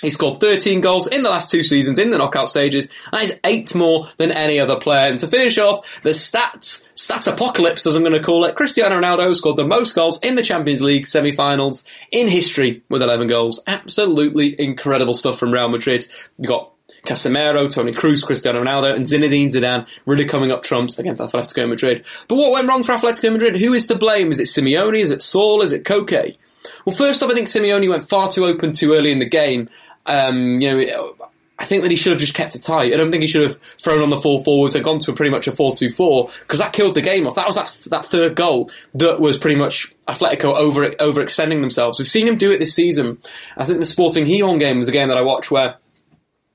He 0.02 0.10
scored 0.10 0.40
13 0.40 0.80
goals 0.80 1.08
in 1.08 1.24
the 1.24 1.30
last 1.30 1.52
two 1.52 1.62
seasons 1.62 2.00
in 2.00 2.10
the 2.10 2.18
knockout 2.18 2.50
stages, 2.50 2.90
and 3.12 3.22
is 3.22 3.38
eight 3.44 3.76
more 3.76 4.08
than 4.16 4.32
any 4.32 4.60
other 4.60 4.80
player. 4.80 5.12
And 5.12 5.20
to 5.20 5.28
finish 5.28 5.58
off, 5.58 5.86
the 6.04 6.12
stats, 6.12 6.88
stats 6.96 7.32
apocalypse 7.32 7.86
as 7.86 7.96
I'm 7.96 8.02
going 8.02 8.14
to 8.14 8.24
call 8.24 8.46
it, 8.46 8.56
Cristiano 8.56 9.00
Ronaldo 9.00 9.36
scored 9.36 9.58
the 9.58 9.68
most 9.68 9.94
goals 9.94 10.24
in 10.24 10.36
the 10.36 10.42
Champions 10.42 10.82
League 10.82 11.06
semi-finals 11.06 11.86
in 12.12 12.30
history 12.30 12.82
with 12.90 13.04
11 13.04 13.28
goals. 13.28 13.60
Absolutely 13.68 14.60
incredible 14.60 15.14
stuff 15.14 15.38
from 15.38 15.52
Real 15.52 15.70
Madrid. 15.70 16.08
You've 16.40 16.48
got 16.48 16.72
Casemiro, 17.06 17.72
Toni 17.72 17.92
Kroos, 17.92 18.26
Cristiano 18.26 18.64
Ronaldo, 18.64 18.96
and 18.96 19.06
Zinedine 19.06 19.52
Zidane 19.52 20.02
really 20.06 20.26
coming 20.26 20.52
up 20.52 20.64
trumps 20.64 20.98
against 20.98 21.22
Atletico 21.22 21.68
Madrid. 21.68 22.06
But 22.30 22.36
what 22.36 22.54
went 22.54 22.70
wrong 22.70 22.84
for 22.84 22.94
Atletico 22.94 23.34
Madrid? 23.34 23.58
Who 23.58 23.74
is 23.74 23.86
to 23.88 23.96
blame? 23.98 24.32
Is 24.32 24.40
it 24.40 24.48
Simeone? 24.48 24.98
Is 24.98 25.12
it 25.12 25.22
Saul? 25.22 25.62
Is 25.62 25.74
it 25.74 25.84
Koke? 25.84 26.38
Well, 26.86 26.96
first 26.96 27.22
off, 27.22 27.32
I 27.32 27.34
think 27.34 27.48
Simeone 27.48 27.90
went 27.90 28.08
far 28.08 28.30
too 28.30 28.46
open 28.46 28.72
too 28.72 28.94
early 28.94 29.12
in 29.12 29.20
the 29.20 29.30
game. 29.30 29.70
Um, 30.06 30.60
you 30.62 30.88
know, 30.88 31.16
I 31.62 31.66
think 31.66 31.84
that 31.84 31.92
he 31.92 31.98
should 31.98 32.12
have 32.12 32.20
just 32.20 32.34
kept 32.34 32.56
it 32.56 32.64
tight. 32.64 32.92
I 32.92 32.98
don't 32.98 33.12
think 33.12 33.22
he 33.22 33.28
should 33.28 33.44
have 33.44 33.56
thrown 33.78 34.02
on 34.02 34.10
the 34.10 34.18
four 34.18 34.44
forwards 34.44 34.74
and 34.74 34.84
gone 34.84 34.98
to 34.98 35.12
a 35.12 35.14
pretty 35.14 35.30
much 35.30 35.48
a 35.48 35.52
4-2-4 35.52 36.40
because 36.40 36.58
that 36.58 36.74
killed 36.74 36.96
the 36.96 37.04
game 37.04 37.28
off. 37.28 37.36
That 37.36 37.46
was 37.46 37.56
that, 37.56 37.70
that 37.92 38.04
third 38.04 38.36
goal 38.36 38.72
that 38.96 39.20
was 39.20 39.38
pretty 39.38 39.58
much 39.58 39.94
Atletico 40.08 40.56
over 40.56 40.90
overextending 40.90 41.62
themselves. 41.62 42.00
We've 42.00 42.08
seen 42.08 42.28
him 42.28 42.36
do 42.36 42.52
it 42.52 42.58
this 42.58 42.74
season. 42.74 43.20
I 43.56 43.64
think 43.64 43.80
the 43.80 43.86
Sporting 43.86 44.26
Gijón 44.26 44.58
game 44.58 44.78
was 44.78 44.88
a 44.88 44.92
game 44.92 45.10
that 45.10 45.20
I 45.20 45.22
watched 45.22 45.52
where 45.52 45.76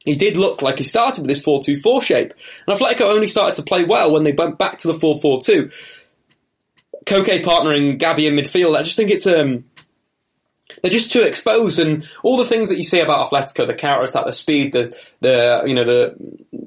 he 0.05 0.17
did 0.17 0.37
look 0.37 0.61
like 0.61 0.79
he 0.79 0.85
started 0.85 1.21
with 1.21 1.29
this 1.29 1.47
4-2-4 1.47 2.03
shape. 2.03 2.33
And 2.67 2.77
Atletico 2.77 3.03
only 3.03 3.29
started 3.29 3.55
to 3.57 3.63
play 3.63 3.85
well 3.85 4.13
when 4.13 4.25
they 4.25 4.33
went 4.33 4.59
back 4.59 4.79
to 4.79 4.89
the 4.89 4.95
4-4-2. 4.95 6.03
Koke 7.05 7.45
partnering 7.45 7.97
Gabi 7.99 8.27
in 8.27 8.35
midfield. 8.35 8.77
I 8.77 8.83
just 8.83 8.97
think 8.97 9.13
it's 9.13 9.29
um, 9.29 9.65
they're 10.83 10.91
just 10.91 11.11
too 11.11 11.23
exposed, 11.23 11.79
and 11.79 12.09
all 12.23 12.37
the 12.37 12.45
things 12.45 12.69
that 12.69 12.77
you 12.77 12.83
see 12.83 13.01
about 13.01 13.31
Atletico, 13.31 13.67
the 13.67 13.75
counter 13.75 14.05
attack, 14.05 14.25
the 14.25 14.33
speed, 14.33 14.73
the 14.73 14.97
the 15.21 15.65
you 15.67 15.75
know 15.75 15.85
the 15.85 16.17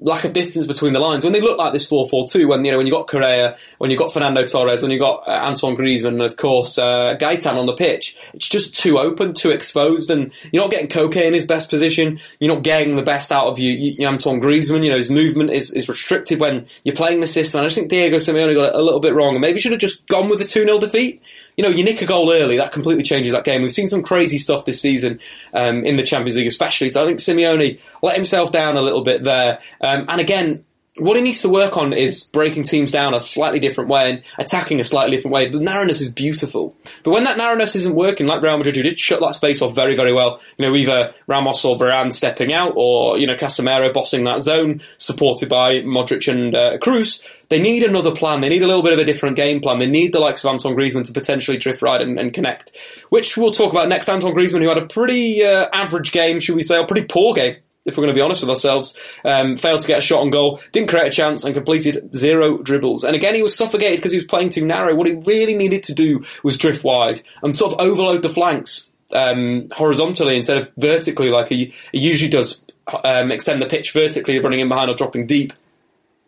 lack 0.02 0.24
of 0.24 0.34
distance 0.34 0.66
between 0.66 0.94
the 0.94 1.00
lines. 1.00 1.24
When 1.24 1.34
they 1.34 1.42
look 1.42 1.58
like 1.58 1.74
this 1.74 1.90
4-4-2, 1.90 2.48
when 2.48 2.66
you 2.66 2.72
know 2.72 2.78
when 2.78 2.88
you 2.88 2.94
got 2.94 3.08
Correa, 3.08 3.56
when 3.78 3.92
you 3.92 3.98
got 3.98 4.14
Fernando 4.14 4.44
Torres, 4.46 4.82
when 4.82 4.92
you 4.92 5.00
got 5.00 5.28
uh, 5.28 5.46
Antoine 5.46 5.76
Griezmann, 5.76 6.14
and 6.14 6.22
of 6.22 6.38
course 6.38 6.78
uh, 6.78 7.16
Gaetan 7.20 7.58
on 7.58 7.66
the 7.66 7.76
pitch, 7.76 8.16
it's 8.34 8.50
just 8.50 8.76
too 8.76 8.98
open, 8.98 9.34
too 9.34 9.52
exposed, 9.52 10.10
and 10.10 10.34
you're 10.52 10.64
not 10.64 10.72
getting 10.72 10.88
Koke 10.88 11.22
in 11.22 11.34
his 11.34 11.46
best 11.46 11.70
position. 11.70 12.20
You're 12.40 12.54
not 12.54 12.64
getting 12.64 12.96
the 12.96 13.04
best 13.04 13.32
out 13.32 13.48
of 13.48 13.60
you, 13.60 13.72
you, 13.72 14.08
Antoine 14.08 14.42
Griezmann. 14.42 14.84
You 14.84 14.92
know 14.92 14.98
his 14.98 15.10
movement 15.10 15.52
is, 15.52 15.72
is 15.72 15.90
restricted 15.90 16.40
when 16.40 16.66
you're 16.84 16.96
playing 16.96 17.20
the 17.20 17.28
system. 17.28 17.60
And 17.60 17.66
I 17.66 17.68
just 17.68 17.78
think 17.78 17.90
Diego 17.90 18.18
Simeone 18.18 18.56
got 18.56 18.70
it 18.70 18.76
a 18.76 18.82
little 18.82 19.00
bit 19.00 19.14
wrong, 19.14 19.36
and 19.36 19.42
maybe 19.42 19.60
should 19.60 19.72
have 19.72 19.82
just 19.82 20.08
gone 20.08 20.30
with 20.30 20.40
the 20.40 20.46
2-0 20.46 20.80
defeat. 20.80 21.22
You 21.58 21.64
know, 21.64 21.70
you 21.70 21.84
nick 21.84 22.02
a 22.02 22.06
goal 22.06 22.32
early, 22.32 22.58
that 22.58 22.72
completely 22.72 23.04
changes 23.04 23.34
that 23.34 23.44
game. 23.44 23.62
We've 23.62 23.72
seen 23.72 23.88
some 23.88 24.02
crazy 24.02 24.38
stuff 24.38 24.64
this 24.64 24.82
season 24.82 25.20
um, 25.54 25.84
in 25.84 25.98
the 25.98 26.04
Champions 26.04 26.38
League, 26.38 26.48
especially. 26.48 26.88
So 26.88 27.04
I 27.04 27.06
think 27.06 27.20
Simeone 27.20 27.82
let 28.02 28.16
himself 28.16 28.49
down 28.52 28.78
a 28.78 28.82
little 28.82 29.04
bit 29.04 29.24
there. 29.24 29.60
Um, 29.82 30.06
and 30.08 30.22
again, 30.22 30.66
what 31.00 31.18
he 31.18 31.24
needs 31.24 31.42
to 31.42 31.50
work 31.50 31.78
on 31.78 31.94
is 31.94 32.24
breaking 32.24 32.64
teams 32.64 32.92
down 32.92 33.14
a 33.14 33.22
slightly 33.22 33.60
different 33.60 33.90
way 33.90 34.10
and 34.10 34.24
attacking 34.38 34.80
a 34.80 34.84
slightly 34.84 35.16
different 35.16 35.34
way. 35.34 35.48
The 35.48 35.60
narrowness 35.60 36.02
is 36.02 36.12
beautiful. 36.12 36.76
But 37.04 37.14
when 37.14 37.24
that 37.24 37.38
narrowness 37.38 37.76
isn't 37.76 37.96
working, 37.96 38.28
like 38.28 38.42
Real 38.42 38.58
Madrid, 38.58 38.76
did 38.76 39.00
shut 39.00 39.20
that 39.22 39.36
space 39.36 39.62
off 39.62 39.76
very, 39.76 39.96
very 39.96 40.14
well, 40.14 40.40
you 40.58 40.66
know, 40.66 40.76
either 40.76 41.12
Ramos 41.28 41.64
or 41.66 41.78
Varane 41.78 42.14
stepping 42.14 42.54
out 42.54 42.74
or, 42.76 43.18
you 43.18 43.28
know, 43.28 43.36
Casemiro 43.36 43.94
bossing 43.94 44.24
that 44.26 44.42
zone, 44.42 44.82
supported 44.98 45.50
by 45.50 45.80
Modric 45.82 46.32
and 46.32 46.56
uh, 46.56 46.78
Kroos, 46.78 47.28
they 47.50 47.62
need 47.62 47.84
another 47.84 48.14
plan. 48.14 48.42
They 48.42 48.50
need 48.50 48.64
a 48.64 48.68
little 48.68 48.84
bit 48.84 48.94
of 48.94 49.00
a 49.00 49.06
different 49.06 49.36
game 49.36 49.60
plan. 49.60 49.80
They 49.80 49.90
need 49.90 50.14
the 50.14 50.20
likes 50.20 50.44
of 50.44 50.52
Anton 50.52 50.76
Griezmann 50.76 51.06
to 51.06 51.14
potentially 51.14 51.58
drift 51.58 51.82
right 51.82 52.02
and, 52.02 52.20
and 52.20 52.34
connect, 52.34 52.76
which 53.10 53.38
we'll 53.38 53.52
talk 53.52 53.72
about 53.72 53.90
next. 53.90 54.10
Anton 54.10 54.34
Griezmann, 54.34 54.62
who 54.62 54.70
had 54.70 54.78
a 54.78 54.86
pretty 54.86 55.44
uh, 55.44 55.68
average 55.74 56.12
game, 56.12 56.40
should 56.40 56.56
we 56.56 56.62
say, 56.62 56.80
a 56.80 56.86
pretty 56.86 57.08
poor 57.08 57.34
game 57.34 57.58
if 57.86 57.98
we're 57.98 58.04
going 58.04 58.14
to 58.14 58.18
be 58.18 58.22
honest 58.22 58.42
with 58.42 58.50
ourselves, 58.50 58.98
um, 59.26 59.56
failed 59.56 59.82
to 59.82 59.88
get 59.88 60.00
a 60.00 60.02
shot 60.02 60.22
on 60.22 60.30
goal, 60.30 60.60
didn't 60.72 60.90
create 60.90 61.08
a 61.08 61.12
chance, 61.12 61.44
and 61.44 61.56
completed 61.56 62.14
zero 62.14 62.58
dribbles. 62.58 63.04
And 63.04 63.16
again, 63.16 63.36
he 63.36 63.44
was 63.44 63.56
suffocated 63.56 63.98
because 63.98 64.12
he 64.12 64.18
was 64.18 64.26
playing 64.26 64.50
too 64.50 64.66
narrow. 64.66 64.96
What 64.96 65.08
he 65.08 65.16
really 65.16 65.56
needed 65.56 65.84
to 65.84 65.94
do 65.94 66.24
was 66.44 66.58
drift 66.58 66.84
wide 66.84 67.22
and 67.42 67.56
sort 67.56 67.74
of 67.74 67.80
overload 67.80 68.22
the 68.22 68.30
flanks 68.30 68.92
um, 69.14 69.70
horizontally 69.72 70.36
instead 70.36 70.58
of 70.58 70.70
vertically, 70.78 71.30
like 71.30 71.48
he, 71.48 71.74
he 71.92 72.00
usually 72.00 72.30
does. 72.30 72.64
Um, 73.04 73.32
extend 73.32 73.62
the 73.62 73.68
pitch 73.68 73.94
vertically, 73.94 74.40
running 74.40 74.62
in 74.62 74.68
behind 74.68 74.90
or 74.90 74.96
dropping 74.96 75.28
deep. 75.28 75.54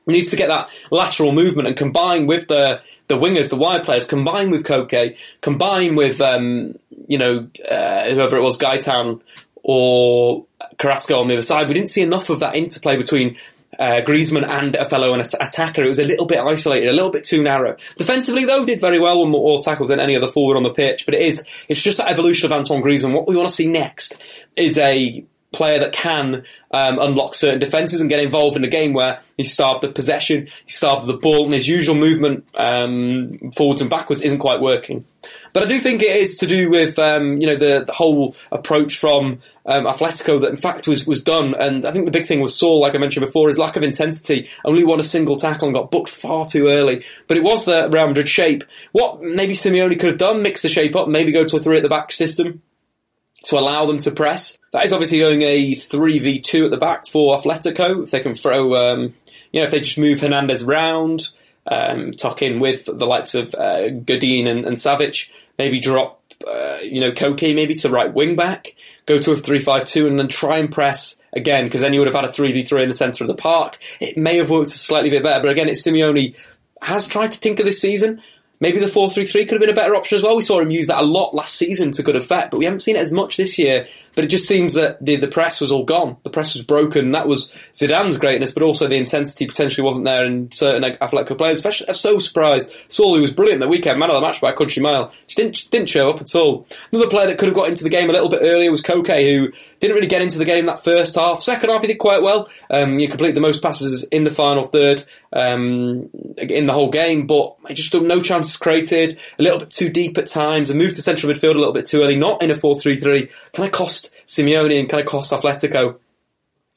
He 0.06 0.14
needs 0.14 0.30
to 0.30 0.36
get 0.36 0.50
that 0.50 0.70
lateral 0.92 1.32
movement 1.32 1.68
and 1.68 1.76
combine 1.76 2.28
with 2.28 2.50
the 2.50 2.84
the 3.08 3.18
wingers, 3.18 3.50
the 3.50 3.56
wide 3.56 3.84
players, 3.84 4.06
combine 4.06 4.52
with 4.52 4.64
Koke, 4.64 5.40
combine 5.42 5.96
with 5.96 6.22
um, 6.22 6.76
you 7.08 7.18
know 7.18 7.48
uh, 7.70 8.10
whoever 8.10 8.38
it 8.38 8.44
was, 8.44 8.60
Gaetan 8.60 9.22
or 9.64 10.46
Carrasco 10.78 11.20
on 11.20 11.28
the 11.28 11.36
other 11.36 11.42
side. 11.42 11.68
We 11.68 11.74
didn't 11.74 11.90
see 11.90 12.02
enough 12.02 12.30
of 12.30 12.40
that 12.40 12.56
interplay 12.56 12.98
between 12.98 13.36
uh, 13.80 14.02
Griezmann 14.06 14.48
and 14.48 14.76
a 14.76 14.88
fellow 14.88 15.14
an 15.14 15.22
attacker. 15.22 15.84
It 15.84 15.88
was 15.88 16.00
a 16.00 16.06
little 16.06 16.26
bit 16.26 16.40
isolated, 16.40 16.90
a 16.90 16.94
little 16.94 17.12
bit 17.12 17.24
too 17.24 17.42
narrow. 17.42 17.76
Defensively, 17.98 18.46
though, 18.46 18.66
did 18.66 18.82
very 18.82 19.00
well, 19.00 19.20
won 19.20 19.32
more 19.32 19.62
tackles 19.62 19.90
than 19.90 20.00
any 20.00 20.16
other 20.16 20.28
forward 20.28 20.58
on 20.58 20.64
the 20.64 20.74
pitch. 20.74 21.06
But 21.06 21.16
it 21.16 21.22
is, 21.22 21.48
it's 21.68 21.84
just 21.84 21.98
that 21.98 22.12
evolution 22.12 22.46
of 22.46 22.52
Antoine 22.52 22.84
Griezmann. 22.84 23.14
What 23.14 23.28
we 23.28 23.36
want 23.36 23.50
to 23.50 23.56
see 23.56 23.68
next 23.68 24.48
is 24.56 24.78
a 24.78 25.26
player 25.52 25.80
that 25.80 25.92
can 25.92 26.44
um, 26.72 27.00
unlock 27.00 27.36
certain 27.36 27.60
defences 27.60 28.00
and 28.00 28.10
get 28.10 28.20
involved 28.20 28.56
in 28.56 28.64
a 28.64 28.70
game 28.70 28.94
where 28.94 29.22
he's 29.38 29.52
starved 29.52 29.84
of 29.84 29.94
possession, 29.94 30.48
he's 30.66 30.76
starved 30.76 31.02
of 31.02 31.08
the 31.08 31.18
ball, 31.18 31.44
and 31.44 31.54
his 31.54 31.68
usual 31.68 31.96
movement 31.96 32.46
um, 32.56 33.52
forwards 33.56 33.82
and 33.82 33.90
backwards 33.90 34.22
isn't 34.22 34.40
quite 34.40 34.62
working. 34.62 35.06
But 35.54 35.64
I 35.64 35.68
do 35.68 35.78
think 35.78 36.02
it 36.02 36.16
is 36.16 36.38
to 36.38 36.48
do 36.48 36.70
with 36.70 36.98
um, 36.98 37.40
you 37.42 37.48
know 37.48 37.56
the, 37.56 37.84
the, 37.86 37.94
whole 37.94 38.36
approach 38.52 38.98
from 38.98 39.40
um, 39.66 39.86
Atletico 39.86 40.42
that 40.42 40.50
in 40.50 40.56
fact 40.56 40.88
was 40.88 41.06
was 41.06 41.22
done. 41.22 41.54
And 41.60 41.86
I 41.86 41.92
think 41.92 42.06
the 42.06 42.12
big 42.12 42.26
thing 42.26 42.40
was 42.40 42.58
Saul, 42.58 42.82
like 42.82 42.96
I 42.96 42.98
mentioned 42.98 43.26
before, 43.26 43.48
his 43.48 43.58
lack 43.58 43.76
of 43.76 43.84
intensity. 43.84 44.48
Only 44.66 44.84
won 44.84 45.00
a 45.00 45.04
single 45.04 45.36
tackle 45.36 45.68
and 45.68 45.76
got 45.76 45.92
booked 45.92 46.10
far 46.10 46.46
too 46.46 46.68
early. 46.68 47.04
But 47.28 47.38
it 47.38 47.44
was 47.44 47.66
the 47.66 47.90
Real 47.92 48.08
Madrid 48.08 48.30
shape. 48.30 48.64
What 48.94 49.22
maybe 49.22 49.54
Simeone 49.54 50.00
could 50.00 50.10
have 50.10 50.18
done, 50.18 50.42
mix 50.42 50.62
the 50.62 50.70
shape 50.70 50.96
up, 50.96 51.08
maybe 51.08 51.32
go 51.32 51.46
to 51.46 51.58
a 51.58 51.60
three 51.60 51.78
at 51.78 51.84
the 51.84 51.90
back 51.90 52.12
system 52.12 52.62
to 53.46 53.58
allow 53.58 53.86
them 53.86 54.00
to 54.00 54.12
press. 54.12 54.58
That 54.72 54.86
is 54.86 54.94
obviously 54.94 55.20
going 55.20 55.42
a 55.42 55.72
3v2 55.72 56.66
at 56.66 56.72
the 56.72 56.78
back 56.78 57.08
for 57.08 57.38
Atletico. 57.38 58.04
If 58.04 58.12
they 58.12 58.20
can 58.20 58.34
throw, 58.34 58.76
um, 58.76 59.14
you 59.52 59.60
know, 59.60 59.66
if 59.66 59.72
they 59.72 59.80
just 59.80 59.98
move 59.98 60.22
Hernandez 60.22 60.64
round, 60.64 61.30
um, 61.68 62.14
tuck 62.14 62.42
in 62.42 62.60
with 62.60 62.86
the 62.86 63.06
likes 63.06 63.36
of 63.36 63.54
uh, 63.56 63.90
Godin 63.90 64.48
and, 64.48 64.66
and 64.66 64.78
Savic, 64.78 65.30
maybe 65.58 65.80
drop, 65.80 66.22
uh, 66.48 66.78
you 66.84 67.00
know, 67.00 67.12
Koke 67.12 67.56
maybe 67.56 67.76
to 67.76 67.90
right 67.90 68.14
wing 68.14 68.36
back, 68.36 68.76
go 69.06 69.20
to 69.20 69.32
a 69.32 69.36
3-5-2 69.36 70.08
and 70.08 70.20
then 70.20 70.28
try 70.28 70.58
and 70.58 70.72
press 70.72 71.22
again, 71.34 71.66
because 71.66 71.82
then 71.82 71.94
you 71.94 72.00
would 72.00 72.08
have 72.08 72.16
had 72.16 72.26
a 72.26 72.30
3v3 72.30 72.84
in 72.84 72.88
the 72.90 72.94
centre 72.94 73.24
of 73.24 73.28
the 73.28 73.36
park. 73.36 73.78
It 74.00 74.18
may 74.18 74.38
have 74.38 74.50
worked 74.50 74.68
a 74.68 74.72
slightly 74.72 75.10
bit 75.10 75.24
better, 75.24 75.42
but 75.42 75.52
again, 75.52 75.70
it's 75.70 75.86
Simeone 75.88 76.36
has 76.82 77.08
tried 77.08 77.32
to 77.32 77.40
tinker 77.40 77.64
this 77.64 77.82
season. 77.82 78.22
Maybe 78.62 78.80
the 78.80 78.88
4 78.88 79.10
3 79.10 79.26
3 79.26 79.46
could 79.46 79.54
have 79.56 79.62
been 79.62 79.70
a 79.70 79.74
better 79.74 79.96
option 79.96 80.18
as 80.18 80.24
well. 80.24 80.36
We 80.36 80.44
saw 80.44 80.60
him 80.60 80.70
use 80.70 80.88
that 80.88 81.02
a 81.02 81.06
lot 81.06 81.34
last 81.34 81.56
season 81.56 81.92
to 81.94 82.04
good 82.04 82.16
effect, 82.16 82.52
but 82.52 82.60
we 82.60 82.66
haven't 82.66 82.80
seen 82.80 82.96
it 82.96 83.00
as 83.00 83.12
much 83.12 83.36
this 83.36 83.58
year. 83.58 83.86
But 84.16 84.24
it 84.24 84.28
just 84.28 84.48
seems 84.48 84.76
that 84.76 85.04
the, 85.04 85.16
the 85.16 85.28
press 85.28 85.60
was 85.60 85.72
all 85.72 85.84
gone. 85.84 86.18
The 86.24 86.30
press 86.30 86.54
was 86.54 86.62
broken. 86.62 87.12
That 87.12 87.28
was 87.28 87.52
Zidane's 87.74 88.18
greatness, 88.18 88.52
but 88.52 88.62
also 88.62 88.88
the 88.88 88.98
intensity 88.98 89.48
potentially 89.48 89.84
wasn't 89.84 90.06
there 90.06 90.26
in 90.26 90.52
certain 90.52 90.84
Atletico 90.84 91.38
players. 91.38 91.58
Especially, 91.58 91.90
I'm 91.90 91.96
so 91.96 92.20
surprised. 92.20 92.72
Saul, 92.88 93.20
was 93.20 93.34
brilliant 93.34 93.62
that 93.62 93.70
weekend, 93.70 94.00
man 94.00 94.10
of 94.10 94.16
the 94.16 94.22
match 94.22 94.40
by 94.40 94.52
a 94.52 94.54
country 94.54 94.82
mile, 94.82 95.12
she 95.28 95.36
didn't, 95.36 95.70
didn't 95.72 95.90
show 95.90 96.10
up 96.10 96.22
at 96.22 96.36
all. 96.36 96.68
Another 96.92 97.10
player 97.10 97.28
that 97.28 97.38
could 97.38 97.48
have 97.48 97.56
got 97.56 97.68
into 97.68 97.84
the 97.84 97.90
game 97.90 98.10
a 98.10 98.14
little 98.14 98.30
bit 98.30 98.42
earlier 98.42 98.72
was 98.72 98.82
Koke, 98.82 99.28
who 99.28 99.52
didn't 99.80 99.96
really 99.96 100.08
get 100.08 100.22
into 100.22 100.38
the 100.38 100.46
game 100.46 100.68
that 100.68 100.80
first 100.80 101.16
half. 101.16 101.42
Second 101.42 101.70
half, 101.70 101.82
he 101.82 101.88
did 101.88 101.98
quite 101.98 102.22
well. 102.22 102.48
Um, 102.70 102.98
he 103.00 103.08
completed 103.08 103.36
the 103.36 103.42
most 103.42 103.62
passes 103.62 104.04
in 104.06 104.24
the 104.24 104.30
final 104.30 104.68
third 104.68 105.04
um, 105.34 106.10
in 106.38 106.66
the 106.66 106.74
whole 106.74 106.90
game, 106.90 107.28
but 107.28 107.56
I 107.66 107.74
just 107.74 107.94
no 107.94 108.22
chances 108.22 108.58
created, 108.58 109.20
a 109.40 109.44
little 109.44 109.60
bit 109.60 109.70
too 109.70 109.90
deep 109.90 110.18
at 110.18 110.28
times, 110.28 110.70
and 110.70 110.80
moved 110.80 110.96
to 110.96 111.02
central 111.02 111.32
midfield 111.32 111.56
a 111.56 111.60
little 111.60 111.74
bit 111.74 111.86
too 111.86 112.02
early, 112.02 112.16
not 112.16 112.42
in 112.44 112.52
a 112.52 112.56
4-3-3. 112.56 113.32
Can 113.54 113.64
I 113.64 113.70
cost 113.70 114.14
Simeone 114.26 114.80
and 114.80 114.90
can 114.90 115.00
I 115.00 115.04
cost 115.04 115.32
Atletico? 115.32 115.98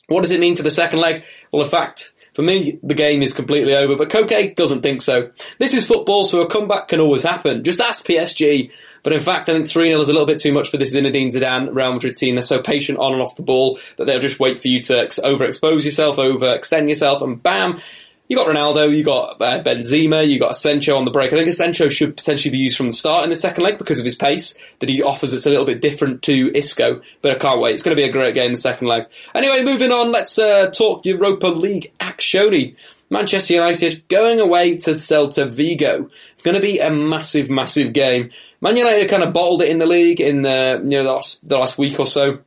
What 0.08 0.22
does 0.22 0.32
it 0.32 0.40
mean 0.40 0.56
for 0.56 0.62
the 0.62 0.70
second 0.70 1.00
leg? 1.00 1.24
Well, 1.52 1.62
in 1.62 1.68
fact, 1.68 2.14
for 2.34 2.42
me, 2.42 2.80
the 2.82 2.94
game 2.94 3.22
is 3.22 3.32
completely 3.32 3.76
over, 3.76 3.96
but 3.96 4.10
Koke 4.10 4.56
doesn't 4.56 4.82
think 4.82 5.02
so. 5.02 5.30
This 5.58 5.72
is 5.72 5.86
football, 5.86 6.24
so 6.24 6.42
a 6.42 6.48
comeback 6.48 6.88
can 6.88 6.98
always 6.98 7.22
happen. 7.22 7.62
Just 7.62 7.80
ask 7.80 8.04
PSG. 8.04 8.72
But 9.04 9.12
in 9.12 9.20
fact, 9.20 9.48
I 9.48 9.52
think 9.52 9.68
3 9.68 9.88
0 9.88 10.00
is 10.00 10.08
a 10.08 10.12
little 10.12 10.26
bit 10.26 10.38
too 10.38 10.52
much 10.52 10.68
for 10.68 10.76
this 10.76 10.96
Zinedine 10.96 11.28
Zidane 11.28 11.72
Real 11.72 11.92
Madrid 11.92 12.16
team. 12.16 12.34
They're 12.34 12.42
so 12.42 12.60
patient 12.60 12.98
on 12.98 13.12
and 13.12 13.22
off 13.22 13.36
the 13.36 13.42
ball 13.42 13.78
that 13.96 14.06
they'll 14.06 14.18
just 14.18 14.40
wait 14.40 14.58
for 14.58 14.66
you 14.66 14.82
to 14.82 15.06
overexpose 15.06 15.84
yourself, 15.84 16.16
overextend 16.16 16.88
yourself, 16.88 17.22
and 17.22 17.40
bam, 17.40 17.78
you 18.28 18.36
got 18.36 18.46
Ronaldo, 18.46 18.96
you 18.96 19.04
got 19.04 19.40
uh, 19.40 19.62
Benzema, 19.62 20.26
you 20.26 20.38
got 20.38 20.52
Asensio 20.52 20.96
on 20.96 21.04
the 21.04 21.10
break. 21.10 21.32
I 21.32 21.36
think 21.36 21.48
Asensio 21.48 21.88
should 21.88 22.16
potentially 22.16 22.52
be 22.52 22.58
used 22.58 22.76
from 22.76 22.86
the 22.86 22.92
start 22.92 23.24
in 23.24 23.30
the 23.30 23.36
second 23.36 23.64
leg 23.64 23.76
because 23.76 23.98
of 23.98 24.04
his 24.04 24.16
pace 24.16 24.56
that 24.78 24.88
he 24.88 25.02
offers. 25.02 25.34
It's 25.34 25.46
a 25.46 25.50
little 25.50 25.66
bit 25.66 25.80
different 25.80 26.22
to 26.22 26.50
Isco, 26.54 27.02
but 27.20 27.32
I 27.32 27.34
can't 27.34 27.60
wait. 27.60 27.74
It's 27.74 27.82
going 27.82 27.94
to 27.96 28.00
be 28.00 28.08
a 28.08 28.12
great 28.12 28.34
game 28.34 28.46
in 28.46 28.52
the 28.52 28.58
second 28.58 28.86
leg. 28.86 29.06
Anyway, 29.34 29.62
moving 29.62 29.92
on, 29.92 30.10
let's 30.10 30.38
uh, 30.38 30.70
talk 30.70 31.04
Europa 31.04 31.48
League 31.48 31.92
action. 32.00 32.76
Manchester 33.10 33.54
United 33.54 34.08
going 34.08 34.40
away 34.40 34.76
to 34.76 34.90
Celta 34.90 35.52
Vigo. 35.54 36.10
It's 36.32 36.42
going 36.42 36.56
to 36.56 36.62
be 36.62 36.78
a 36.78 36.90
massive, 36.90 37.50
massive 37.50 37.92
game. 37.92 38.30
Man 38.60 38.76
United 38.76 39.08
kind 39.10 39.22
of 39.22 39.32
bottled 39.32 39.62
it 39.62 39.70
in 39.70 39.78
the 39.78 39.86
league 39.86 40.20
in 40.20 40.42
the 40.42 40.80
you 40.82 40.90
know 40.90 41.04
the 41.04 41.12
last, 41.12 41.48
the 41.48 41.58
last 41.58 41.78
week 41.78 42.00
or 42.00 42.06
so. 42.06 42.40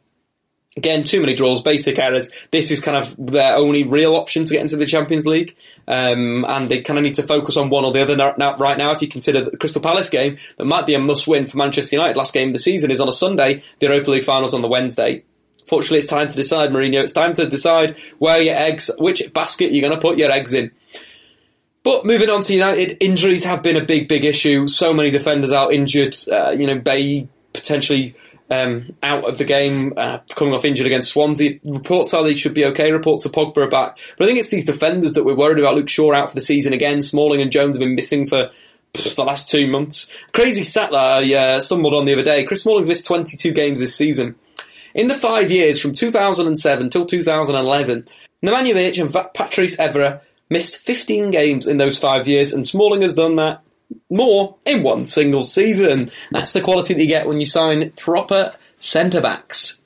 Again, 0.78 1.04
too 1.04 1.20
many 1.20 1.34
draws, 1.34 1.62
basic 1.62 1.98
errors. 1.98 2.30
This 2.52 2.70
is 2.70 2.80
kind 2.80 2.96
of 2.96 3.16
their 3.18 3.56
only 3.56 3.84
real 3.84 4.16
option 4.16 4.46
to 4.46 4.54
get 4.54 4.62
into 4.62 4.78
the 4.78 4.86
Champions 4.86 5.26
League, 5.26 5.58
um, 5.88 6.46
and 6.48 6.70
they 6.70 6.82
kind 6.82 7.00
of 7.00 7.04
need 7.04 7.16
to 7.16 7.24
focus 7.24 7.58
on 7.58 7.70
one 7.70 7.84
or 7.84 7.92
the 7.92 8.02
other 8.02 8.16
now, 8.16 8.56
right 8.58 8.78
now. 8.78 8.92
If 8.92 9.02
you 9.02 9.08
consider 9.08 9.42
the 9.42 9.58
Crystal 9.58 9.82
Palace 9.82 10.08
game, 10.08 10.38
that 10.58 10.66
might 10.66 10.86
be 10.86 10.94
a 10.94 11.00
must-win 11.00 11.48
for 11.48 11.58
Manchester 11.58 11.96
United. 11.96 12.16
Last 12.16 12.34
game 12.34 12.50
of 12.50 12.54
the 12.54 12.60
season 12.60 12.92
is 12.92 13.02
on 13.02 13.10
a 13.10 13.14
Sunday. 13.14 13.62
The 13.80 13.88
Europa 13.88 14.12
League 14.12 14.24
finals 14.24 14.54
on 14.54 14.62
the 14.62 14.68
Wednesday. 14.68 15.24
Fortunately, 15.66 15.98
it's 15.98 16.08
time 16.08 16.28
to 16.28 16.36
decide, 16.36 16.70
Mourinho. 16.70 17.02
It's 17.02 17.12
time 17.12 17.34
to 17.34 17.48
decide 17.48 17.98
where 18.20 18.42
your 18.42 18.56
eggs, 18.56 18.92
which 19.00 19.34
basket 19.34 19.72
you're 19.72 19.82
going 19.82 20.00
to 20.00 20.00
put 20.00 20.18
your 20.18 20.32
eggs 20.32 20.54
in. 20.54 20.72
But 21.84 22.06
moving 22.06 22.30
on 22.30 22.42
to 22.44 22.54
United, 22.54 22.98
injuries 23.02 23.44
have 23.46 23.64
been 23.64 23.78
a 23.78 23.84
big, 23.84 24.08
big 24.08 24.26
issue. 24.26 24.68
So 24.68 24.94
many 24.94 25.10
defenders 25.10 25.52
out 25.52 25.74
injured. 25.74 26.16
Uh, 26.32 26.52
you 26.52 26.68
know, 26.68 26.78
Bailly 26.80 27.30
potentially 27.54 28.14
um, 28.50 28.90
out 29.04 29.28
of 29.28 29.38
the 29.38 29.46
game, 29.46 29.94
uh, 29.98 30.20
coming 30.36 30.54
off 30.54 30.66
injured 30.66 30.88
against 30.88 31.12
Swansea. 31.12 31.60
Reports 31.66 32.14
are 32.14 32.24
they 32.24 32.36
should 32.36 32.54
be 32.54 32.66
okay. 32.66 32.92
Reports 32.92 33.26
of 33.26 33.32
Pogba 33.32 33.58
are 33.58 33.70
back. 33.70 34.00
But 34.18 34.26
I 34.26 34.28
think 34.28 34.40
it's 34.40 34.50
these 34.50 34.66
defenders 34.66 35.14
that 35.14 35.24
we're 35.24 35.36
worried 35.36 35.60
about. 35.60 35.76
Luke 35.76 35.90
Shaw 35.90 36.14
out 36.14 36.30
for 36.30 36.36
the 36.36 36.42
season 36.42 36.74
again. 36.74 37.02
Smalling 37.02 37.42
and 37.42 37.52
Jones 37.52 37.76
have 37.76 37.82
been 37.82 37.96
missing 37.96 38.26
for 38.26 38.50
the 38.94 39.24
last 39.24 39.50
two 39.50 39.68
months. 39.70 40.12
Crazy 40.34 40.64
stat 40.64 40.92
that 40.92 41.24
I 41.24 41.34
uh, 41.34 41.60
stumbled 41.60 41.94
on 41.94 42.06
the 42.06 42.14
other 42.14 42.24
day. 42.24 42.44
Chris 42.46 42.64
Smalling's 42.64 42.88
missed 42.88 43.06
22 43.06 43.52
games 43.52 43.80
this 43.80 43.96
season. 43.96 44.36
In 44.94 45.08
the 45.08 45.14
five 45.14 45.52
years 45.52 45.80
from 45.80 45.92
2007 45.92 46.90
till 46.90 47.06
2011, 47.06 48.06
Nemanja 48.44 49.02
and 49.02 49.34
Patrice 49.34 49.76
Evra 49.78 50.22
missed 50.50 50.78
15 50.78 51.30
games 51.30 51.68
in 51.68 51.78
those 51.78 52.00
five 52.00 52.28
years, 52.28 52.54
and 52.54 52.66
Smalling 52.66 53.02
has 53.02 53.14
done 53.14 53.36
that 53.36 53.64
more 54.10 54.56
in 54.66 54.84
one 54.84 55.06
single 55.06 55.44
season. 55.44 56.10
That's 56.32 56.54
the 56.54 56.62
quality 56.62 56.94
that 56.94 57.02
you 57.02 57.08
get 57.08 57.28
when 57.28 57.40
you 57.40 57.46
sign 57.46 57.92
proper 57.92 58.54
centre 58.80 59.22
backs. 59.22 59.82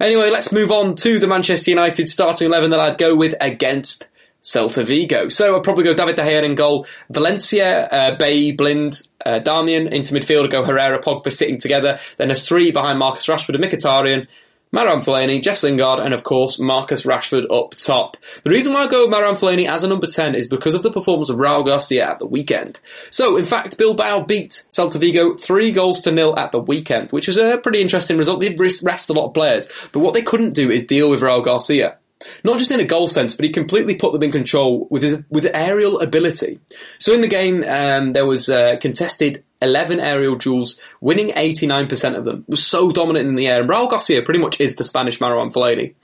Anyway, 0.00 0.30
let's 0.30 0.52
move 0.52 0.70
on 0.70 0.94
to 0.96 1.18
the 1.18 1.26
Manchester 1.26 1.70
United 1.70 2.08
starting 2.08 2.46
11 2.46 2.70
that 2.70 2.80
I'd 2.80 2.98
go 2.98 3.14
with 3.14 3.34
against 3.40 4.08
Celta 4.42 4.84
Vigo. 4.84 5.28
So 5.28 5.56
I'd 5.56 5.64
probably 5.64 5.84
go 5.84 5.94
David 5.94 6.16
De 6.16 6.22
Gea 6.22 6.42
in 6.42 6.54
goal, 6.54 6.86
Valencia, 7.10 7.86
uh, 7.86 8.14
Bailly, 8.16 8.52
Blind, 8.52 9.02
uh, 9.24 9.40
into 9.40 10.14
midfield. 10.14 10.50
go 10.50 10.64
Herrera, 10.64 11.00
Pogba 11.00 11.32
sitting 11.32 11.58
together. 11.58 11.98
Then 12.16 12.30
a 12.30 12.34
three 12.34 12.70
behind 12.70 12.98
Marcus 12.98 13.26
Rashford 13.26 13.56
and 13.56 13.64
Mkhitaryan. 13.64 14.28
Marouane 14.74 15.04
Fellaini, 15.04 15.42
Jess 15.42 15.62
Lingard, 15.62 16.00
and 16.00 16.12
of 16.12 16.24
course 16.24 16.58
Marcus 16.58 17.04
Rashford 17.04 17.46
up 17.50 17.74
top. 17.74 18.16
The 18.42 18.50
reason 18.50 18.74
why 18.74 18.82
I 18.82 18.88
go 18.88 19.06
with 19.06 19.14
Marouane 19.14 19.38
Fellaini 19.38 19.68
as 19.68 19.84
a 19.84 19.88
number 19.88 20.06
10 20.06 20.34
is 20.34 20.48
because 20.48 20.74
of 20.74 20.82
the 20.82 20.90
performance 20.90 21.30
of 21.30 21.36
Raul 21.36 21.64
Garcia 21.64 22.08
at 22.08 22.18
the 22.18 22.26
weekend. 22.26 22.80
So, 23.10 23.36
in 23.36 23.44
fact, 23.44 23.78
Bilbao 23.78 24.24
beat 24.24 24.50
Celta 24.50 24.98
Vigo 24.98 25.34
three 25.34 25.70
goals 25.70 26.02
to 26.02 26.12
nil 26.12 26.36
at 26.38 26.52
the 26.52 26.60
weekend, 26.60 27.10
which 27.12 27.28
is 27.28 27.36
a 27.36 27.58
pretty 27.58 27.80
interesting 27.80 28.18
result. 28.18 28.40
They 28.40 28.52
did 28.52 28.82
rest 28.82 29.10
a 29.10 29.12
lot 29.12 29.26
of 29.26 29.34
players, 29.34 29.68
but 29.92 30.00
what 30.00 30.14
they 30.14 30.22
couldn't 30.22 30.54
do 30.54 30.70
is 30.70 30.84
deal 30.84 31.10
with 31.10 31.20
Raul 31.20 31.44
Garcia. 31.44 31.98
Not 32.44 32.58
just 32.58 32.70
in 32.70 32.80
a 32.80 32.84
goal 32.84 33.08
sense, 33.08 33.34
but 33.34 33.44
he 33.44 33.50
completely 33.52 33.94
put 33.94 34.12
them 34.12 34.22
in 34.22 34.32
control 34.32 34.88
with 34.90 35.02
his 35.02 35.22
with 35.30 35.48
aerial 35.52 36.00
ability. 36.00 36.60
So 36.98 37.12
in 37.12 37.20
the 37.20 37.28
game, 37.28 37.62
um, 37.62 38.14
there 38.14 38.26
was 38.26 38.48
uh, 38.48 38.76
contested 38.80 39.44
11 39.62 40.00
aerial 40.00 40.36
duels, 40.36 40.78
winning 41.00 41.28
89% 41.28 42.16
of 42.16 42.24
them. 42.24 42.44
Was 42.48 42.64
so 42.64 42.90
dominant 42.90 43.28
in 43.28 43.34
the 43.34 43.48
air. 43.48 43.60
And 43.60 43.70
Raul 43.70 43.90
Garcia 43.90 44.22
pretty 44.22 44.40
much 44.40 44.60
is 44.60 44.76
the 44.76 44.84
Spanish 44.84 45.18
Marouane 45.18 45.52
Fellaini. 45.52 45.94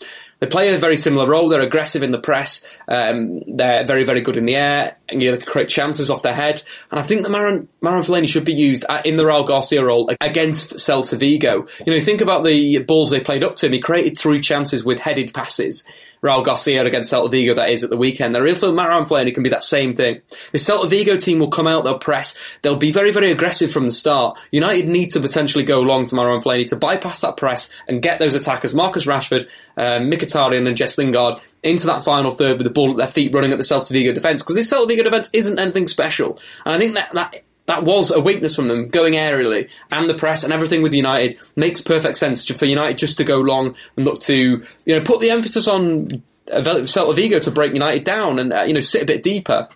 They 0.41 0.49
play 0.49 0.75
a 0.75 0.79
very 0.79 0.97
similar 0.97 1.27
role. 1.27 1.49
They're 1.49 1.61
aggressive 1.61 2.03
in 2.03 2.11
the 2.11 2.19
press. 2.19 2.67
Um, 2.89 3.43
they're 3.47 3.85
very, 3.85 4.03
very 4.03 4.21
good 4.21 4.37
in 4.37 4.45
the 4.45 4.57
air. 4.57 4.97
And 5.09 5.23
you 5.23 5.31
know, 5.31 5.39
create 5.39 5.69
chances 5.69 6.11
off 6.11 6.23
their 6.23 6.35
head. 6.35 6.63
And 6.91 6.99
I 6.99 7.05
think 7.05 7.23
that 7.23 7.31
Marouane, 7.31 7.69
Marouane 7.81 8.05
Fellaini 8.05 8.29
should 8.29 8.45
be 8.45 8.55
used 8.55 8.85
in 9.05 9.17
the 9.17 9.25
Raul 9.25 9.47
Garcia 9.47 9.85
role 9.85 10.11
against 10.21 10.79
Celta 10.79 11.17
Vigo. 11.17 11.67
You 11.87 11.93
know, 11.93 12.01
think 12.01 12.21
about 12.21 12.45
the 12.45 12.79
balls 12.79 13.11
they 13.11 13.21
played 13.21 13.45
up 13.45 13.55
to 13.57 13.67
him. 13.67 13.73
He 13.73 13.81
created 13.81 14.19
three 14.19 14.41
chances 14.41 14.85
with 14.85 14.99
headed 14.99 15.33
passes. 15.33 15.85
Raul 16.23 16.45
Garcia 16.45 16.85
against 16.85 17.13
Celta 17.13 17.31
Vigo 17.31 17.55
that 17.55 17.71
is 17.71 17.83
at 17.83 17.91
the 17.91 17.97
weekend. 17.97 18.35
The 18.35 18.43
real 18.43 18.55
feel 18.55 18.73
Marouane 18.73 19.07
Fellaini 19.07 19.35
can 19.35 19.43
be 19.43 19.51
that 19.51 19.65
same 19.65 19.93
thing. 19.93 20.21
The 20.53 20.59
Celta 20.59 20.89
Vigo 20.89 21.17
team 21.17 21.41
will 21.41 21.49
come 21.49 21.67
out, 21.67 21.85
they'll 21.85 21.99
press, 21.99 22.41
they'll 22.63 22.77
be 22.77 22.93
very, 22.93 23.11
very 23.11 23.33
aggressive 23.33 23.73
from 23.73 23.87
the 23.87 23.93
start. 23.93 24.39
United 24.53 24.89
need 24.89 25.11
to 25.11 25.21
potentially 25.21 25.65
go 25.65 25.81
long 25.81 26.07
to 26.07 26.15
Marouane 26.15 26.43
Fellaini 26.43 26.69
to 26.69 26.77
bypass 26.77 27.21
that 27.23 27.37
press 27.37 27.75
and 27.89 28.03
get 28.03 28.21
those 28.21 28.35
attackers, 28.35 28.75
Marcus 28.75 29.05
Rashford, 29.05 29.49
um, 29.77 30.11
Mkhitaryan 30.11 30.67
and 30.67 30.77
Jess 30.77 30.97
Lingard, 30.97 31.41
into 31.63 31.87
that 31.87 32.05
final 32.05 32.31
third 32.31 32.59
with 32.59 32.67
the 32.67 32.73
ball 32.73 32.93
at 32.93 32.97
their 32.97 33.07
feet 33.07 33.35
running 33.35 33.53
at 33.53 33.59
the 33.59 33.65
Celta 33.65 33.91
Vigo 33.91 34.13
defence. 34.13 34.43
Because 34.43 34.55
this 34.55 34.73
Celta 34.73 34.89
Vigo 34.89 35.03
defence 35.03 35.29
isn't 35.33 35.59
anything 35.59 35.89
special. 35.89 36.39
And 36.65 36.75
I 36.75 36.79
think 36.79 36.95
that, 36.95 37.13
that 37.15 37.43
that 37.67 37.85
was 37.85 38.11
a 38.11 38.21
weakness 38.21 38.57
from 38.57 38.69
them, 38.69 38.89
going 38.89 39.15
aerially, 39.15 39.71
and 39.91 40.11
the 40.11 40.15
press 40.15 40.43
and 40.45 40.53
everything 40.53 40.83
with 40.83 40.95
United 40.95 41.39
makes 41.57 41.81
perfect 41.81 42.19
sense 42.19 42.45
for 42.51 42.67
United 42.67 42.99
just 42.99 43.19
to 43.19 43.25
go 43.25 43.39
long 43.39 43.75
and 43.97 44.05
look 44.05 44.21
to, 44.23 44.63
you 44.85 44.99
know, 44.99 45.01
put 45.03 45.21
the 45.21 45.31
emphasis 45.31 45.69
on 45.69 46.09
Celta 46.49 47.15
Vigo 47.15 47.39
to 47.39 47.51
break 47.51 47.73
United 47.73 48.05
down 48.05 48.39
and 48.39 48.53
uh, 48.53 48.63
you 48.63 48.75
know 48.75 48.81
sit 48.81 49.03
a 49.03 49.07
bit 49.07 49.23
deeper. 49.23 49.69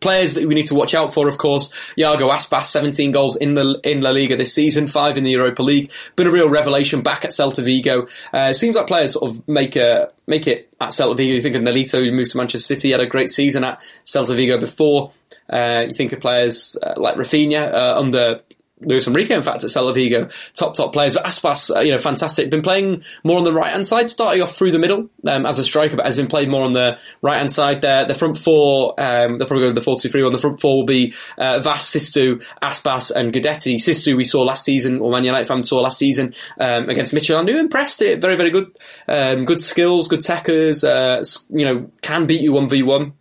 Players 0.00 0.34
that 0.34 0.48
we 0.48 0.54
need 0.54 0.64
to 0.64 0.74
watch 0.74 0.94
out 0.94 1.12
for, 1.14 1.28
of 1.28 1.38
course, 1.38 1.72
Iago 1.96 2.30
Aspas, 2.30 2.64
17 2.64 3.12
goals 3.12 3.36
in 3.36 3.54
the 3.54 3.78
in 3.84 4.00
La 4.00 4.10
Liga 4.10 4.36
this 4.36 4.52
season, 4.52 4.86
five 4.86 5.16
in 5.16 5.22
the 5.22 5.30
Europa 5.30 5.62
League. 5.62 5.92
Been 6.16 6.26
a 6.26 6.30
real 6.30 6.48
revelation 6.48 7.02
back 7.02 7.24
at 7.24 7.30
Celta 7.30 7.62
Vigo. 7.62 8.08
Uh, 8.32 8.52
seems 8.52 8.74
like 8.74 8.86
players 8.86 9.12
sort 9.12 9.30
of 9.30 9.46
make 9.46 9.76
a 9.76 10.10
make 10.26 10.46
it 10.46 10.72
at 10.80 10.88
Celta 10.88 11.16
Vigo. 11.16 11.34
You 11.34 11.42
think 11.42 11.54
of 11.54 11.62
Nolito, 11.62 12.02
who 12.02 12.10
moved 12.10 12.30
to 12.30 12.38
Manchester 12.38 12.74
City, 12.74 12.90
had 12.90 13.00
a 13.00 13.06
great 13.06 13.28
season 13.28 13.64
at 13.64 13.80
Celta 14.04 14.34
Vigo 14.34 14.58
before. 14.58 15.12
Uh, 15.52 15.84
you 15.86 15.94
think 15.94 16.12
of 16.12 16.20
players 16.20 16.76
uh, 16.82 16.94
like 16.96 17.16
Rafinha 17.16 17.72
uh, 17.72 17.98
under 17.98 18.40
Luis 18.84 19.06
Enrique, 19.06 19.34
in 19.34 19.42
fact, 19.42 19.62
at 19.64 19.70
Celta 19.70 19.94
Vigo, 19.94 20.28
top 20.54 20.74
top 20.74 20.92
players. 20.92 21.14
But 21.14 21.24
Aspas, 21.24 21.74
uh, 21.74 21.80
you 21.80 21.92
know, 21.92 21.98
fantastic. 21.98 22.50
Been 22.50 22.62
playing 22.62 23.04
more 23.24 23.38
on 23.38 23.44
the 23.44 23.52
right 23.52 23.70
hand 23.70 23.86
side, 23.86 24.10
starting 24.10 24.42
off 24.42 24.56
through 24.56 24.72
the 24.72 24.78
middle 24.78 25.08
um, 25.26 25.46
as 25.46 25.58
a 25.58 25.64
striker, 25.64 25.96
but 25.96 26.06
has 26.06 26.16
been 26.16 26.26
played 26.26 26.48
more 26.48 26.64
on 26.64 26.72
the 26.72 26.98
right 27.20 27.38
hand 27.38 27.52
side. 27.52 27.80
There, 27.80 28.04
the 28.04 28.14
front 28.14 28.38
four, 28.38 28.94
um, 28.98 29.38
they'll 29.38 29.46
probably 29.46 29.62
go 29.62 29.68
with 29.68 29.76
the 29.76 29.82
four 29.82 29.98
two 29.98 30.08
three 30.08 30.22
one. 30.22 30.32
The 30.32 30.38
front 30.38 30.60
four 30.60 30.78
will 30.78 30.86
be 30.86 31.14
uh, 31.38 31.62
Wass, 31.64 31.88
Sisto, 31.88 32.38
Aspas, 32.60 33.10
and 33.14 33.32
Guidetti. 33.32 33.78
Sisto 33.78 34.16
we 34.16 34.24
saw 34.24 34.42
last 34.42 34.64
season, 34.64 35.00
or 35.00 35.12
Man 35.12 35.24
United 35.24 35.46
fan 35.46 35.62
saw 35.62 35.80
last 35.80 35.98
season 35.98 36.34
um, 36.58 36.88
against 36.88 37.14
Midtjylland, 37.14 37.50
who 37.50 37.58
impressed 37.58 38.02
it. 38.02 38.20
Very 38.20 38.36
very 38.36 38.50
good, 38.50 38.76
um, 39.08 39.44
good 39.44 39.60
skills, 39.60 40.08
good 40.08 40.20
techers. 40.20 40.82
Uh, 40.82 41.22
you 41.56 41.64
know, 41.64 41.90
can 42.00 42.26
beat 42.26 42.40
you 42.40 42.52
one 42.52 42.68
v 42.68 42.82
one 42.82 43.12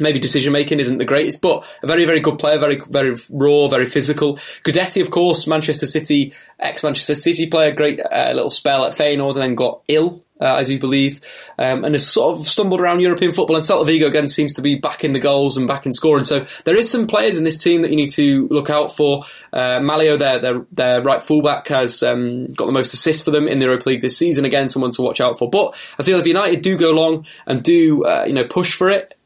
maybe 0.00 0.18
decision 0.18 0.52
making 0.52 0.80
isn't 0.80 0.98
the 0.98 1.04
greatest, 1.04 1.40
but 1.40 1.64
a 1.82 1.86
very, 1.86 2.04
very 2.04 2.20
good 2.20 2.38
player, 2.38 2.58
very, 2.58 2.80
very 2.88 3.16
raw, 3.30 3.68
very 3.68 3.86
physical. 3.86 4.36
Guidetti, 4.64 5.00
of 5.00 5.10
course, 5.10 5.46
Manchester 5.46 5.86
City, 5.86 6.32
ex 6.58 6.82
Manchester 6.82 7.14
City 7.14 7.46
player, 7.46 7.72
great 7.72 8.00
uh, 8.00 8.32
little 8.34 8.50
spell 8.50 8.84
at 8.84 8.92
Feyenoord 8.92 9.32
and 9.32 9.42
then 9.42 9.54
got 9.54 9.82
ill. 9.88 10.20
Uh, 10.40 10.56
as 10.56 10.68
you 10.68 10.80
believe, 10.80 11.20
um, 11.60 11.84
and 11.84 11.94
has 11.94 12.06
sort 12.06 12.36
of 12.36 12.44
stumbled 12.44 12.80
around 12.80 12.98
European 12.98 13.30
football. 13.30 13.54
And 13.54 13.64
Celta 13.64 13.86
Vigo 13.86 14.08
again 14.08 14.26
seems 14.26 14.52
to 14.54 14.62
be 14.62 14.74
back 14.74 15.04
in 15.04 15.12
the 15.12 15.20
goals 15.20 15.56
and 15.56 15.68
back 15.68 15.86
in 15.86 15.92
scoring. 15.92 16.24
So 16.24 16.44
there 16.64 16.74
is 16.74 16.90
some 16.90 17.06
players 17.06 17.38
in 17.38 17.44
this 17.44 17.56
team 17.56 17.82
that 17.82 17.90
you 17.90 17.96
need 17.96 18.10
to 18.10 18.48
look 18.48 18.68
out 18.68 18.94
for. 18.94 19.22
Uh, 19.52 19.78
Mallo, 19.80 20.16
their, 20.16 20.40
their 20.40 20.66
their 20.72 21.02
right 21.02 21.22
fullback, 21.22 21.68
has 21.68 22.02
um, 22.02 22.48
got 22.48 22.66
the 22.66 22.72
most 22.72 22.92
assists 22.92 23.22
for 23.22 23.30
them 23.30 23.46
in 23.46 23.60
the 23.60 23.66
Europa 23.66 23.90
League 23.90 24.00
this 24.00 24.18
season. 24.18 24.44
Again, 24.44 24.68
someone 24.68 24.90
to 24.90 25.02
watch 25.02 25.20
out 25.20 25.38
for. 25.38 25.48
But 25.48 25.80
I 26.00 26.02
feel 26.02 26.18
if 26.18 26.26
United 26.26 26.62
do 26.62 26.76
go 26.76 26.90
long 26.90 27.24
and 27.46 27.62
do 27.62 28.04
uh, 28.04 28.24
you 28.26 28.34
know 28.34 28.44
push 28.44 28.74
for 28.74 28.90
it 28.90 29.16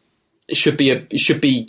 should 0.53 0.77
be 0.77 0.91
a 0.91 1.19
should 1.19 1.41
be 1.41 1.69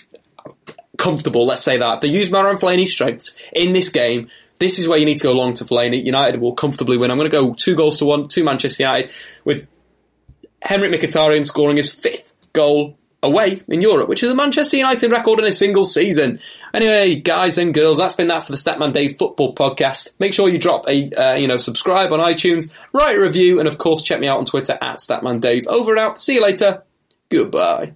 comfortable. 0.97 1.45
Let's 1.45 1.63
say 1.63 1.77
that 1.77 2.01
they 2.01 2.07
use 2.07 2.29
Marouane 2.29 2.59
Fellaini's 2.59 2.91
strengths 2.91 3.35
in 3.53 3.73
this 3.73 3.89
game. 3.89 4.27
This 4.59 4.77
is 4.77 4.87
where 4.87 4.99
you 4.99 5.05
need 5.05 5.17
to 5.17 5.23
go 5.23 5.33
long 5.33 5.53
to 5.55 5.63
Fellaini. 5.63 6.05
United 6.05 6.41
will 6.41 6.53
comfortably 6.53 6.97
win. 6.97 7.11
I'm 7.11 7.17
going 7.17 7.29
to 7.29 7.35
go 7.35 7.53
two 7.53 7.75
goals 7.75 7.97
to 7.99 8.05
one 8.05 8.27
to 8.27 8.43
Manchester 8.43 8.83
United 8.83 9.11
with 9.45 9.67
Henrikh 10.63 10.93
Mkhitaryan 10.93 11.45
scoring 11.45 11.77
his 11.77 11.93
fifth 11.93 12.33
goal 12.51 12.97
away 13.21 13.61
in 13.67 13.81
Europe, 13.81 14.07
which 14.07 14.23
is 14.23 14.29
a 14.29 14.35
Manchester 14.35 14.77
United 14.77 15.11
record 15.11 15.39
in 15.39 15.45
a 15.45 15.51
single 15.51 15.85
season. 15.85 16.39
Anyway, 16.73 17.15
guys 17.15 17.57
and 17.57 17.73
girls, 17.73 17.97
that's 17.97 18.13
been 18.13 18.27
that 18.27 18.43
for 18.43 18.51
the 18.51 18.57
Statman 18.57 18.93
Dave 18.93 19.17
Football 19.17 19.55
Podcast. 19.55 20.19
Make 20.19 20.33
sure 20.33 20.49
you 20.49 20.57
drop 20.57 20.87
a 20.87 21.09
uh, 21.11 21.35
you 21.35 21.47
know 21.47 21.57
subscribe 21.57 22.11
on 22.11 22.19
iTunes, 22.19 22.71
write 22.93 23.17
a 23.17 23.21
review, 23.21 23.59
and 23.59 23.67
of 23.67 23.77
course 23.77 24.03
check 24.03 24.19
me 24.19 24.27
out 24.27 24.37
on 24.37 24.45
Twitter 24.45 24.77
at 24.81 24.97
Statman 24.97 25.41
Dave. 25.41 25.67
Over 25.67 25.91
and 25.91 25.99
out. 25.99 26.21
See 26.21 26.35
you 26.35 26.43
later. 26.43 26.83
Goodbye. 27.29 27.95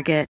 Target. 0.01 0.30